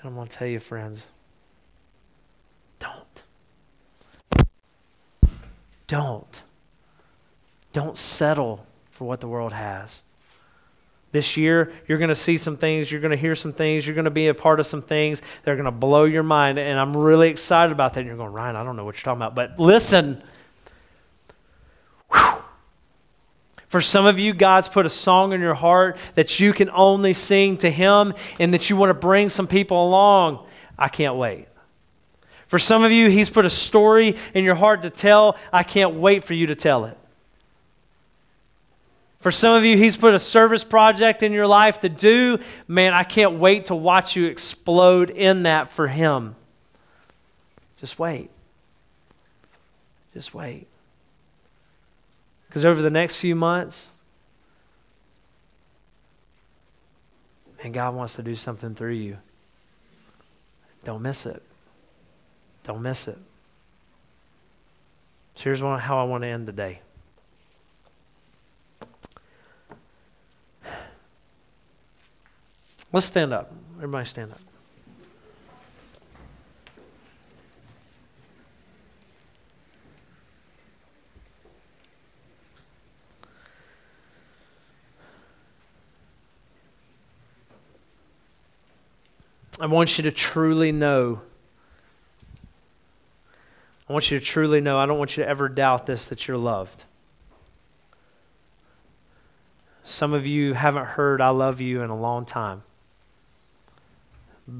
And 0.00 0.08
I'm 0.08 0.14
going 0.14 0.28
to 0.28 0.36
tell 0.36 0.46
you, 0.46 0.60
friends, 0.60 1.08
don't. 2.78 3.22
Don't. 5.88 6.42
Don't 7.72 7.96
settle 7.96 8.66
for 8.90 9.06
what 9.06 9.20
the 9.20 9.28
world 9.28 9.52
has. 9.52 10.02
This 11.10 11.36
year, 11.36 11.72
you're 11.86 11.98
going 11.98 12.08
to 12.08 12.14
see 12.14 12.36
some 12.36 12.56
things, 12.56 12.92
you're 12.92 13.00
going 13.00 13.12
to 13.12 13.16
hear 13.16 13.34
some 13.34 13.52
things, 13.52 13.86
you're 13.86 13.94
going 13.94 14.04
to 14.04 14.10
be 14.10 14.28
a 14.28 14.34
part 14.34 14.60
of 14.60 14.66
some 14.66 14.82
things 14.82 15.22
that 15.42 15.50
are 15.50 15.56
going 15.56 15.64
to 15.64 15.70
blow 15.70 16.04
your 16.04 16.22
mind. 16.22 16.58
And 16.58 16.78
I'm 16.78 16.94
really 16.96 17.30
excited 17.30 17.72
about 17.72 17.94
that. 17.94 18.00
And 18.00 18.06
you're 18.06 18.16
going, 18.16 18.32
Ryan, 18.32 18.56
I 18.56 18.62
don't 18.62 18.76
know 18.76 18.84
what 18.84 18.96
you're 18.96 19.04
talking 19.04 19.22
about. 19.22 19.34
But 19.34 19.58
listen. 19.58 20.22
For 23.68 23.82
some 23.82 24.06
of 24.06 24.18
you, 24.18 24.32
God's 24.32 24.66
put 24.66 24.86
a 24.86 24.90
song 24.90 25.32
in 25.32 25.40
your 25.40 25.54
heart 25.54 25.98
that 26.14 26.40
you 26.40 26.52
can 26.52 26.70
only 26.70 27.12
sing 27.12 27.58
to 27.58 27.70
Him 27.70 28.14
and 28.40 28.54
that 28.54 28.70
you 28.70 28.76
want 28.76 28.90
to 28.90 28.94
bring 28.94 29.28
some 29.28 29.46
people 29.46 29.86
along. 29.86 30.46
I 30.78 30.88
can't 30.88 31.16
wait. 31.16 31.46
For 32.46 32.58
some 32.58 32.82
of 32.82 32.90
you, 32.90 33.10
He's 33.10 33.28
put 33.28 33.44
a 33.44 33.50
story 33.50 34.16
in 34.32 34.42
your 34.42 34.54
heart 34.54 34.82
to 34.82 34.90
tell. 34.90 35.36
I 35.52 35.62
can't 35.62 35.94
wait 35.94 36.24
for 36.24 36.32
you 36.32 36.46
to 36.46 36.54
tell 36.54 36.86
it. 36.86 36.96
For 39.20 39.30
some 39.30 39.54
of 39.54 39.66
you, 39.66 39.76
He's 39.76 39.98
put 39.98 40.14
a 40.14 40.18
service 40.18 40.64
project 40.64 41.22
in 41.22 41.32
your 41.32 41.46
life 41.46 41.80
to 41.80 41.90
do. 41.90 42.38
Man, 42.66 42.94
I 42.94 43.02
can't 43.02 43.34
wait 43.34 43.66
to 43.66 43.74
watch 43.74 44.16
you 44.16 44.26
explode 44.26 45.10
in 45.10 45.42
that 45.42 45.70
for 45.70 45.88
Him. 45.88 46.36
Just 47.80 47.98
wait. 47.98 48.30
Just 50.14 50.32
wait. 50.32 50.66
Because 52.48 52.64
over 52.64 52.80
the 52.82 52.90
next 52.90 53.16
few 53.16 53.34
months, 53.34 53.88
and 57.62 57.74
God 57.74 57.94
wants 57.94 58.14
to 58.14 58.22
do 58.22 58.34
something 58.34 58.74
through 58.74 58.92
you. 58.92 59.18
Don't 60.84 61.02
miss 61.02 61.26
it. 61.26 61.42
Don't 62.64 62.82
miss 62.82 63.08
it. 63.08 63.18
So 65.34 65.44
here's 65.44 65.62
one, 65.62 65.78
how 65.78 65.98
I 65.98 66.04
want 66.04 66.22
to 66.22 66.28
end 66.28 66.46
today. 66.46 66.80
Let's 72.92 73.06
stand 73.06 73.32
up. 73.32 73.52
Everybody 73.76 74.06
stand 74.06 74.32
up. 74.32 74.40
I 89.60 89.66
want 89.66 89.98
you 89.98 90.04
to 90.04 90.12
truly 90.12 90.72
know. 90.72 91.20
I 93.88 93.92
want 93.92 94.10
you 94.10 94.18
to 94.18 94.24
truly 94.24 94.60
know. 94.60 94.78
I 94.78 94.86
don't 94.86 94.98
want 94.98 95.16
you 95.16 95.24
to 95.24 95.28
ever 95.28 95.48
doubt 95.48 95.86
this 95.86 96.06
that 96.06 96.28
you're 96.28 96.36
loved. 96.36 96.84
Some 99.82 100.12
of 100.12 100.26
you 100.26 100.52
haven't 100.52 100.84
heard 100.84 101.20
I 101.20 101.30
love 101.30 101.60
you 101.60 101.82
in 101.82 101.90
a 101.90 101.98
long 101.98 102.24
time 102.24 102.62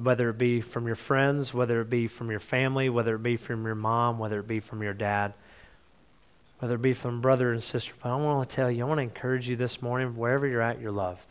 whether 0.03 0.29
it 0.29 0.37
be 0.37 0.61
from 0.61 0.87
your 0.87 0.97
friends, 0.97 1.55
whether 1.55 1.81
it 1.81 1.89
be 1.89 2.07
from 2.07 2.31
your 2.31 2.41
family, 2.41 2.91
whether 2.91 3.15
it 3.15 3.23
be 3.23 3.37
from 3.37 3.65
your 3.65 3.75
mom, 3.75 4.19
whether 4.19 4.41
it 4.41 4.47
be 4.47 4.61
from 4.61 4.83
your 4.83 4.93
dad, 4.93 5.33
whether 6.59 6.75
it 6.75 6.83
be 6.83 6.93
from 6.93 7.23
brother 7.23 7.53
and 7.53 7.63
sister. 7.63 7.95
But 8.03 8.11
I 8.11 8.17
want 8.17 8.49
to 8.49 8.55
tell 8.55 8.71
you, 8.71 8.85
I 8.85 8.89
want 8.89 8.99
to 8.99 9.03
encourage 9.03 9.49
you 9.49 9.57
this 9.57 9.81
morning, 9.81 10.17
wherever 10.17 10.47
you're 10.47 10.61
at, 10.61 10.81
you're 10.81 10.93
loved. 10.93 11.25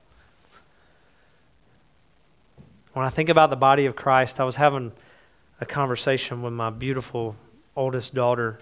When 2.98 3.06
I 3.06 3.10
think 3.10 3.30
about 3.30 3.52
the 3.52 3.56
body 3.56 3.86
of 3.86 3.96
Christ, 3.96 4.40
I 4.40 4.44
was 4.44 4.56
having 4.56 4.92
a 5.62 5.68
conversation 5.68 6.42
with 6.42 6.52
my 6.52 6.72
beautiful 6.72 7.36
oldest 7.76 8.16
daughter, 8.16 8.58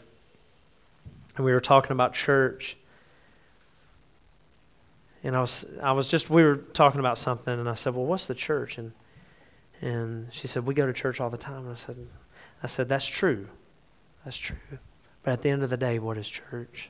and 1.38 1.46
we 1.46 1.54
were 1.54 1.62
talking 1.62 1.94
about 1.94 2.14
church. 2.14 2.76
And 5.24 5.38
I 5.38 5.40
was, 5.40 5.66
I 5.82 5.94
was 5.94 6.10
just, 6.10 6.30
we 6.30 6.44
were 6.44 6.58
talking 6.58 7.00
about 7.00 7.18
something, 7.18 7.58
and 7.58 7.70
I 7.70 7.76
said, 7.76 7.96
Well, 7.96 8.04
what's 8.04 8.26
the 8.28 8.36
church? 8.36 8.78
And 8.78 8.92
and 9.82 10.28
she 10.34 10.48
said, 10.48 10.66
We 10.66 10.74
go 10.74 10.86
to 10.86 10.92
church 10.92 11.22
all 11.22 11.30
the 11.30 11.38
time. 11.38 11.60
And 11.60 11.72
I 11.72 11.76
said, 11.76 11.96
I 12.62 12.68
said, 12.68 12.90
That's 12.90 13.08
true. 13.08 13.48
That's 14.26 14.38
true. 14.38 14.58
But 15.24 15.32
at 15.32 15.44
the 15.44 15.50
end 15.50 15.64
of 15.64 15.70
the 15.70 15.78
day, 15.78 15.98
what 15.98 16.18
is 16.18 16.28
church? 16.28 16.90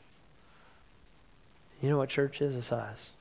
You 1.79 1.89
know 1.89 1.99
what 1.99 2.09
church 2.09 2.41
is? 2.41 2.55
It's 2.55 2.71
us. 2.71 3.13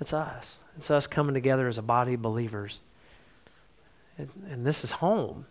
It's 0.00 0.12
us. 0.12 0.58
It's 0.76 0.90
us 0.90 1.06
coming 1.06 1.34
together 1.34 1.68
as 1.68 1.76
a 1.76 1.82
body 1.82 2.14
of 2.14 2.22
believers. 2.22 2.80
And, 4.16 4.30
and 4.50 4.66
this 4.66 4.82
is 4.82 4.92
home. 4.92 5.44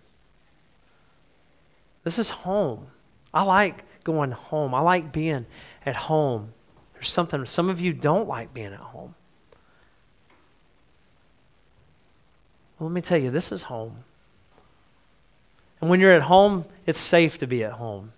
This 2.04 2.18
is 2.18 2.30
home. 2.30 2.88
I 3.34 3.44
like 3.44 3.86
going 4.04 4.32
home. 4.32 4.74
I 4.74 4.82
like 4.82 5.12
being 5.12 5.46
at 5.86 5.96
home. 5.96 6.54
There's 6.94 7.10
something, 7.10 7.46
some 7.46 7.70
of 7.70 7.80
you 7.80 7.94
don't 7.94 8.28
like 8.28 8.54
being 8.54 8.74
at 8.74 8.80
home. 8.80 9.14
Well, 12.80 12.90
let 12.90 12.94
me 12.94 13.02
tell 13.02 13.18
you, 13.18 13.30
this 13.30 13.52
is 13.52 13.64
home. 13.64 14.04
And 15.82 15.90
when 15.90 16.00
you're 16.00 16.14
at 16.14 16.24
home, 16.24 16.66
it's 16.86 17.00
safe 17.00 17.38
to 17.38 17.48
be 17.48 17.64
at 17.64 17.74
home. 17.74 18.14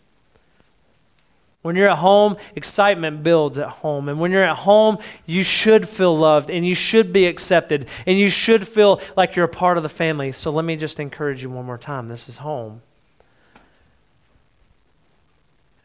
When 1.61 1.75
you're 1.75 1.89
at 1.89 1.99
home, 1.99 2.37
excitement 2.55 3.21
builds 3.21 3.57
at 3.59 3.69
home. 3.69 4.09
And 4.09 4.19
when 4.19 4.31
you're 4.31 4.43
at 4.43 4.57
home, 4.57 4.97
you 5.27 5.43
should 5.43 5.87
feel 5.87 6.17
loved 6.17 6.49
and 6.49 6.65
you 6.65 6.73
should 6.73 7.13
be 7.13 7.27
accepted 7.27 7.87
and 8.07 8.17
you 8.17 8.29
should 8.29 8.67
feel 8.67 8.99
like 9.15 9.35
you're 9.35 9.45
a 9.45 9.49
part 9.49 9.77
of 9.77 9.83
the 9.83 9.89
family. 9.89 10.31
So 10.31 10.49
let 10.49 10.65
me 10.65 10.75
just 10.75 10.99
encourage 10.99 11.43
you 11.43 11.51
one 11.51 11.65
more 11.65 11.77
time. 11.77 12.07
This 12.07 12.27
is 12.27 12.37
home. 12.37 12.81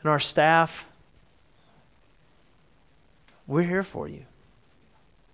And 0.01 0.11
our 0.11 0.21
staff, 0.21 0.91
we're 3.47 3.65
here 3.65 3.83
for 3.83 4.09
you. 4.09 4.25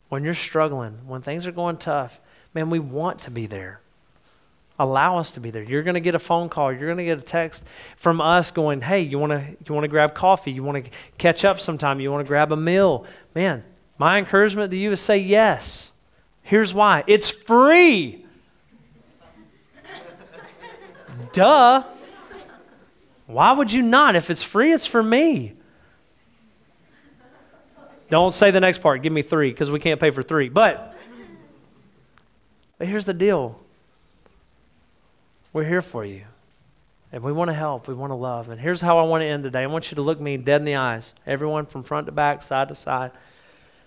When 0.09 0.25
you're 0.25 0.35
struggling, 0.35 1.07
when 1.07 1.23
things 1.23 1.47
are 1.47 1.53
going 1.53 1.77
tough, 1.77 2.21
man, 2.53 2.69
we 2.69 2.79
want 2.79 3.21
to 3.23 3.31
be 3.31 3.47
there. 3.47 3.82
Allow 4.79 5.19
us 5.19 5.33
to 5.33 5.41
be 5.41 5.51
there. 5.51 5.63
You're 5.63 5.83
going 5.83 5.95
to 5.95 6.01
get 6.01 6.15
a 6.15 6.19
phone 6.19 6.49
call. 6.49 6.73
You're 6.73 6.87
going 6.87 6.99
to 6.99 7.05
get 7.05 7.19
a 7.19 7.23
text 7.23 7.63
from 7.97 8.21
us 8.21 8.51
going, 8.51 8.81
"Hey, 8.81 9.01
you 9.01 9.19
want 9.19 9.33
to 9.33 9.57
you 9.67 9.75
want 9.75 9.85
to 9.85 9.89
grab 9.89 10.15
coffee? 10.15 10.51
You 10.51 10.63
want 10.63 10.85
to 10.85 10.91
catch 11.19 11.45
up 11.45 11.61
sometime? 11.61 12.01
You 12.01 12.11
want 12.11 12.25
to 12.25 12.29
grab 12.29 12.53
a 12.53 12.57
meal?" 12.57 13.05
Man, 13.35 13.65
my 13.99 14.19
encouragement 14.19 14.71
to 14.71 14.77
you 14.77 14.93
is 14.93 15.01
say 15.01 15.19
yes. 15.19 15.93
Here's 16.43 16.75
why. 16.75 17.05
It's 17.07 17.31
free. 17.31 18.25
Duh. 21.33 21.85
Why 23.27 23.53
would 23.53 23.73
you 23.73 23.83
not? 23.83 24.17
If 24.17 24.31
it's 24.31 24.43
free, 24.43 24.73
it's 24.73 24.87
for 24.87 25.03
me. 25.03 25.55
Don't 28.11 28.35
say 28.35 28.51
the 28.51 28.61
next 28.61 28.79
part. 28.79 29.01
Give 29.03 29.13
me 29.13 29.23
three 29.23 29.51
because 29.51 29.71
we 29.71 29.81
can't 29.81 29.99
pay 29.99 30.11
for 30.11 30.21
three. 30.23 30.51
But, 30.51 30.95
but 32.77 32.87
here's 32.87 33.07
the 33.07 33.15
deal 33.15 33.62
we're 35.53 35.65
here 35.65 35.83
for 35.83 36.05
you. 36.05 36.23
And 37.13 37.23
we 37.23 37.33
want 37.33 37.49
to 37.49 37.55
help. 37.55 37.89
We 37.89 37.95
want 37.95 38.11
to 38.11 38.17
love. 38.17 38.49
And 38.49 38.59
here's 38.59 38.81
how 38.81 38.99
I 38.99 39.03
want 39.03 39.21
to 39.21 39.27
end 39.27 39.45
today. 39.45 39.63
I 39.63 39.67
want 39.67 39.91
you 39.91 39.97
to 39.97 40.03
look 40.03 40.19
me 40.19 40.39
dead 40.39 40.63
in 40.63 40.65
the 40.65 40.77
eyes, 40.77 41.15
everyone 41.27 41.67
from 41.67 41.83
front 41.83 42.07
to 42.07 42.13
back, 42.13 42.43
side 42.43 42.69
to 42.69 42.75
side. 42.75 43.11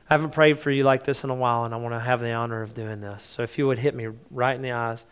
I 0.08 0.13
haven't 0.13 0.32
prayed 0.32 0.60
for 0.60 0.69
you 0.69 0.84
like 0.84 1.04
this 1.04 1.23
in 1.23 1.32
a 1.32 1.36
while, 1.36 1.65
and 1.65 1.73
I 1.73 1.78
want 1.78 1.95
to 1.95 1.99
have 1.99 2.19
the 2.19 2.32
honor 2.32 2.62
of 2.62 2.75
doing 2.75 3.01
this. 3.01 3.23
So 3.23 3.41
if 3.41 3.58
you 3.58 3.65
would 3.65 3.80
hit 3.80 3.95
me 3.95 4.10
right 4.30 4.56
in 4.56 4.62
the 4.62 4.73
eyes 4.73 5.08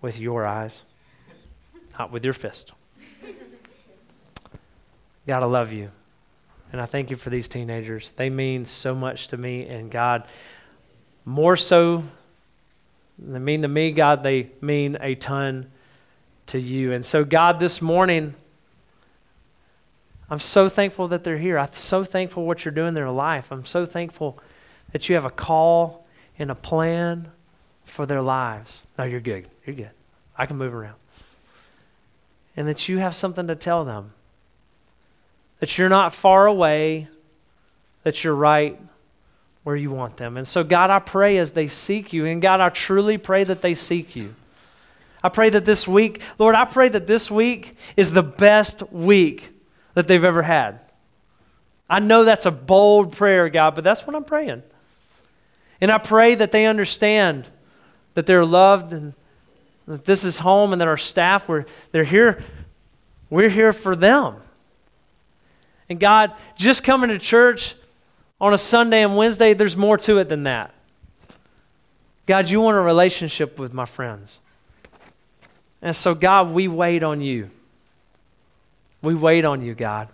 with 0.00 0.20
your 0.20 0.46
eyes, 0.46 0.82
not 1.98 2.12
with 2.12 2.24
your 2.24 2.34
fist. 2.34 2.72
God, 5.26 5.42
I 5.42 5.46
love 5.46 5.72
you. 5.72 5.88
And 6.70 6.80
I 6.80 6.86
thank 6.86 7.10
you 7.10 7.16
for 7.16 7.30
these 7.30 7.48
teenagers. 7.48 8.12
They 8.12 8.30
mean 8.30 8.64
so 8.64 8.94
much 8.94 9.28
to 9.28 9.36
me. 9.36 9.66
And 9.66 9.90
God, 9.90 10.24
more 11.24 11.56
so 11.56 12.04
they 13.18 13.38
mean 13.38 13.62
to 13.62 13.68
me, 13.68 13.90
God, 13.90 14.22
they 14.22 14.50
mean 14.60 14.96
a 15.00 15.14
ton 15.14 15.70
to 16.46 16.58
you. 16.58 16.92
And 16.92 17.04
so, 17.04 17.24
God, 17.24 17.60
this 17.60 17.82
morning, 17.82 18.34
I'm 20.30 20.40
so 20.40 20.68
thankful 20.68 21.08
that 21.08 21.24
they're 21.24 21.38
here. 21.38 21.58
I'm 21.58 21.72
so 21.72 22.04
thankful 22.04 22.44
what 22.44 22.64
you're 22.64 22.72
doing 22.72 22.88
in 22.88 22.94
their 22.94 23.10
life. 23.10 23.50
I'm 23.50 23.64
so 23.64 23.86
thankful 23.86 24.38
that 24.92 25.08
you 25.08 25.14
have 25.14 25.24
a 25.24 25.30
call 25.30 26.06
and 26.38 26.50
a 26.50 26.54
plan 26.54 27.30
for 27.84 28.06
their 28.06 28.22
lives. 28.22 28.84
No, 28.98 29.04
you're 29.04 29.20
good. 29.20 29.46
You're 29.66 29.76
good. 29.76 29.90
I 30.36 30.46
can 30.46 30.56
move 30.56 30.74
around. 30.74 30.96
And 32.56 32.68
that 32.68 32.88
you 32.88 32.98
have 32.98 33.14
something 33.14 33.46
to 33.46 33.56
tell 33.56 33.84
them. 33.84 34.12
That 35.60 35.76
you're 35.76 35.88
not 35.88 36.12
far 36.12 36.46
away, 36.46 37.08
that 38.04 38.22
you're 38.22 38.34
right 38.34 38.80
where 39.68 39.76
you 39.76 39.90
want 39.90 40.16
them. 40.16 40.38
And 40.38 40.48
so, 40.48 40.64
God, 40.64 40.88
I 40.88 40.98
pray 40.98 41.36
as 41.36 41.50
they 41.50 41.68
seek 41.68 42.14
you, 42.14 42.24
and 42.24 42.40
God, 42.40 42.58
I 42.58 42.70
truly 42.70 43.18
pray 43.18 43.44
that 43.44 43.60
they 43.60 43.74
seek 43.74 44.16
you. 44.16 44.34
I 45.22 45.28
pray 45.28 45.50
that 45.50 45.66
this 45.66 45.86
week, 45.86 46.22
Lord, 46.38 46.54
I 46.54 46.64
pray 46.64 46.88
that 46.88 47.06
this 47.06 47.30
week 47.30 47.76
is 47.94 48.12
the 48.12 48.22
best 48.22 48.82
week 48.90 49.50
that 49.92 50.08
they've 50.08 50.24
ever 50.24 50.40
had. 50.40 50.80
I 51.86 51.98
know 51.98 52.24
that's 52.24 52.46
a 52.46 52.50
bold 52.50 53.12
prayer, 53.12 53.50
God, 53.50 53.74
but 53.74 53.84
that's 53.84 54.06
what 54.06 54.16
I'm 54.16 54.24
praying. 54.24 54.62
And 55.82 55.92
I 55.92 55.98
pray 55.98 56.34
that 56.34 56.50
they 56.50 56.64
understand 56.64 57.46
that 58.14 58.24
they're 58.24 58.46
loved 58.46 58.94
and 58.94 59.12
that 59.86 60.06
this 60.06 60.24
is 60.24 60.38
home 60.38 60.72
and 60.72 60.80
that 60.80 60.88
our 60.88 60.96
staff, 60.96 61.46
we're, 61.46 61.66
they're 61.92 62.04
here, 62.04 62.42
we're 63.28 63.50
here 63.50 63.74
for 63.74 63.94
them. 63.94 64.36
And 65.90 66.00
God, 66.00 66.32
just 66.56 66.82
coming 66.84 67.10
to 67.10 67.18
church 67.18 67.74
on 68.40 68.54
a 68.54 68.58
Sunday 68.58 69.02
and 69.02 69.16
Wednesday, 69.16 69.54
there's 69.54 69.76
more 69.76 69.98
to 69.98 70.18
it 70.18 70.28
than 70.28 70.44
that. 70.44 70.72
God, 72.26 72.48
you 72.48 72.60
want 72.60 72.76
a 72.76 72.80
relationship 72.80 73.58
with 73.58 73.72
my 73.72 73.84
friends. 73.84 74.40
And 75.80 75.94
so, 75.94 76.14
God, 76.14 76.50
we 76.50 76.68
wait 76.68 77.02
on 77.02 77.20
you. 77.20 77.48
We 79.02 79.14
wait 79.14 79.44
on 79.44 79.62
you, 79.62 79.74
God. 79.74 80.08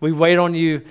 We 0.00 0.10
wait 0.10 0.36
on 0.36 0.54
you 0.54 0.82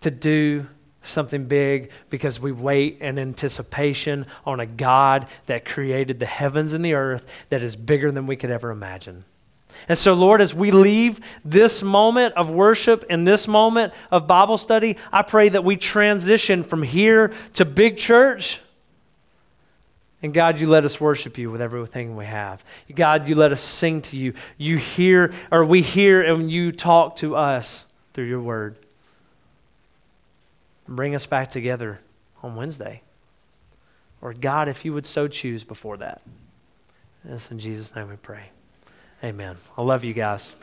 to 0.00 0.10
do 0.10 0.66
something 1.02 1.44
big 1.44 1.90
because 2.10 2.40
we 2.40 2.52
wait 2.52 2.98
in 3.00 3.18
anticipation 3.18 4.26
on 4.44 4.60
a 4.60 4.66
God 4.66 5.26
that 5.46 5.64
created 5.64 6.18
the 6.18 6.26
heavens 6.26 6.72
and 6.72 6.84
the 6.84 6.94
earth 6.94 7.26
that 7.50 7.62
is 7.62 7.76
bigger 7.76 8.10
than 8.10 8.26
we 8.26 8.36
could 8.36 8.50
ever 8.50 8.70
imagine. 8.70 9.24
And 9.88 9.96
so, 9.96 10.14
Lord, 10.14 10.40
as 10.40 10.54
we 10.54 10.70
leave 10.70 11.20
this 11.44 11.82
moment 11.82 12.34
of 12.34 12.50
worship 12.50 13.04
and 13.08 13.26
this 13.26 13.46
moment 13.46 13.92
of 14.10 14.26
Bible 14.26 14.58
study, 14.58 14.96
I 15.12 15.22
pray 15.22 15.48
that 15.48 15.64
we 15.64 15.76
transition 15.76 16.64
from 16.64 16.82
here 16.82 17.32
to 17.54 17.64
big 17.64 17.96
church. 17.96 18.60
And 20.22 20.32
God, 20.32 20.60
you 20.60 20.68
let 20.68 20.84
us 20.84 21.00
worship 21.00 21.38
you 21.38 21.50
with 21.50 21.60
everything 21.60 22.16
we 22.16 22.24
have. 22.24 22.64
God, 22.94 23.28
you 23.28 23.34
let 23.34 23.52
us 23.52 23.60
sing 23.60 24.02
to 24.02 24.16
you. 24.16 24.34
You 24.56 24.76
hear, 24.76 25.32
or 25.52 25.64
we 25.64 25.82
hear, 25.82 26.22
and 26.22 26.50
you 26.50 26.72
talk 26.72 27.16
to 27.16 27.36
us 27.36 27.86
through 28.12 28.24
your 28.24 28.40
word. 28.40 28.76
Bring 30.88 31.14
us 31.14 31.26
back 31.26 31.50
together 31.50 32.00
on 32.42 32.56
Wednesday. 32.56 33.02
Or 34.20 34.32
God, 34.32 34.68
if 34.68 34.84
you 34.84 34.92
would 34.92 35.06
so 35.06 35.28
choose 35.28 35.64
before 35.64 35.98
that. 35.98 36.22
Yes, 37.28 37.50
in 37.50 37.58
Jesus' 37.58 37.94
name 37.94 38.08
we 38.08 38.16
pray. 38.16 38.50
Amen. 39.24 39.56
I 39.76 39.82
love 39.82 40.04
you 40.04 40.12
guys. 40.12 40.54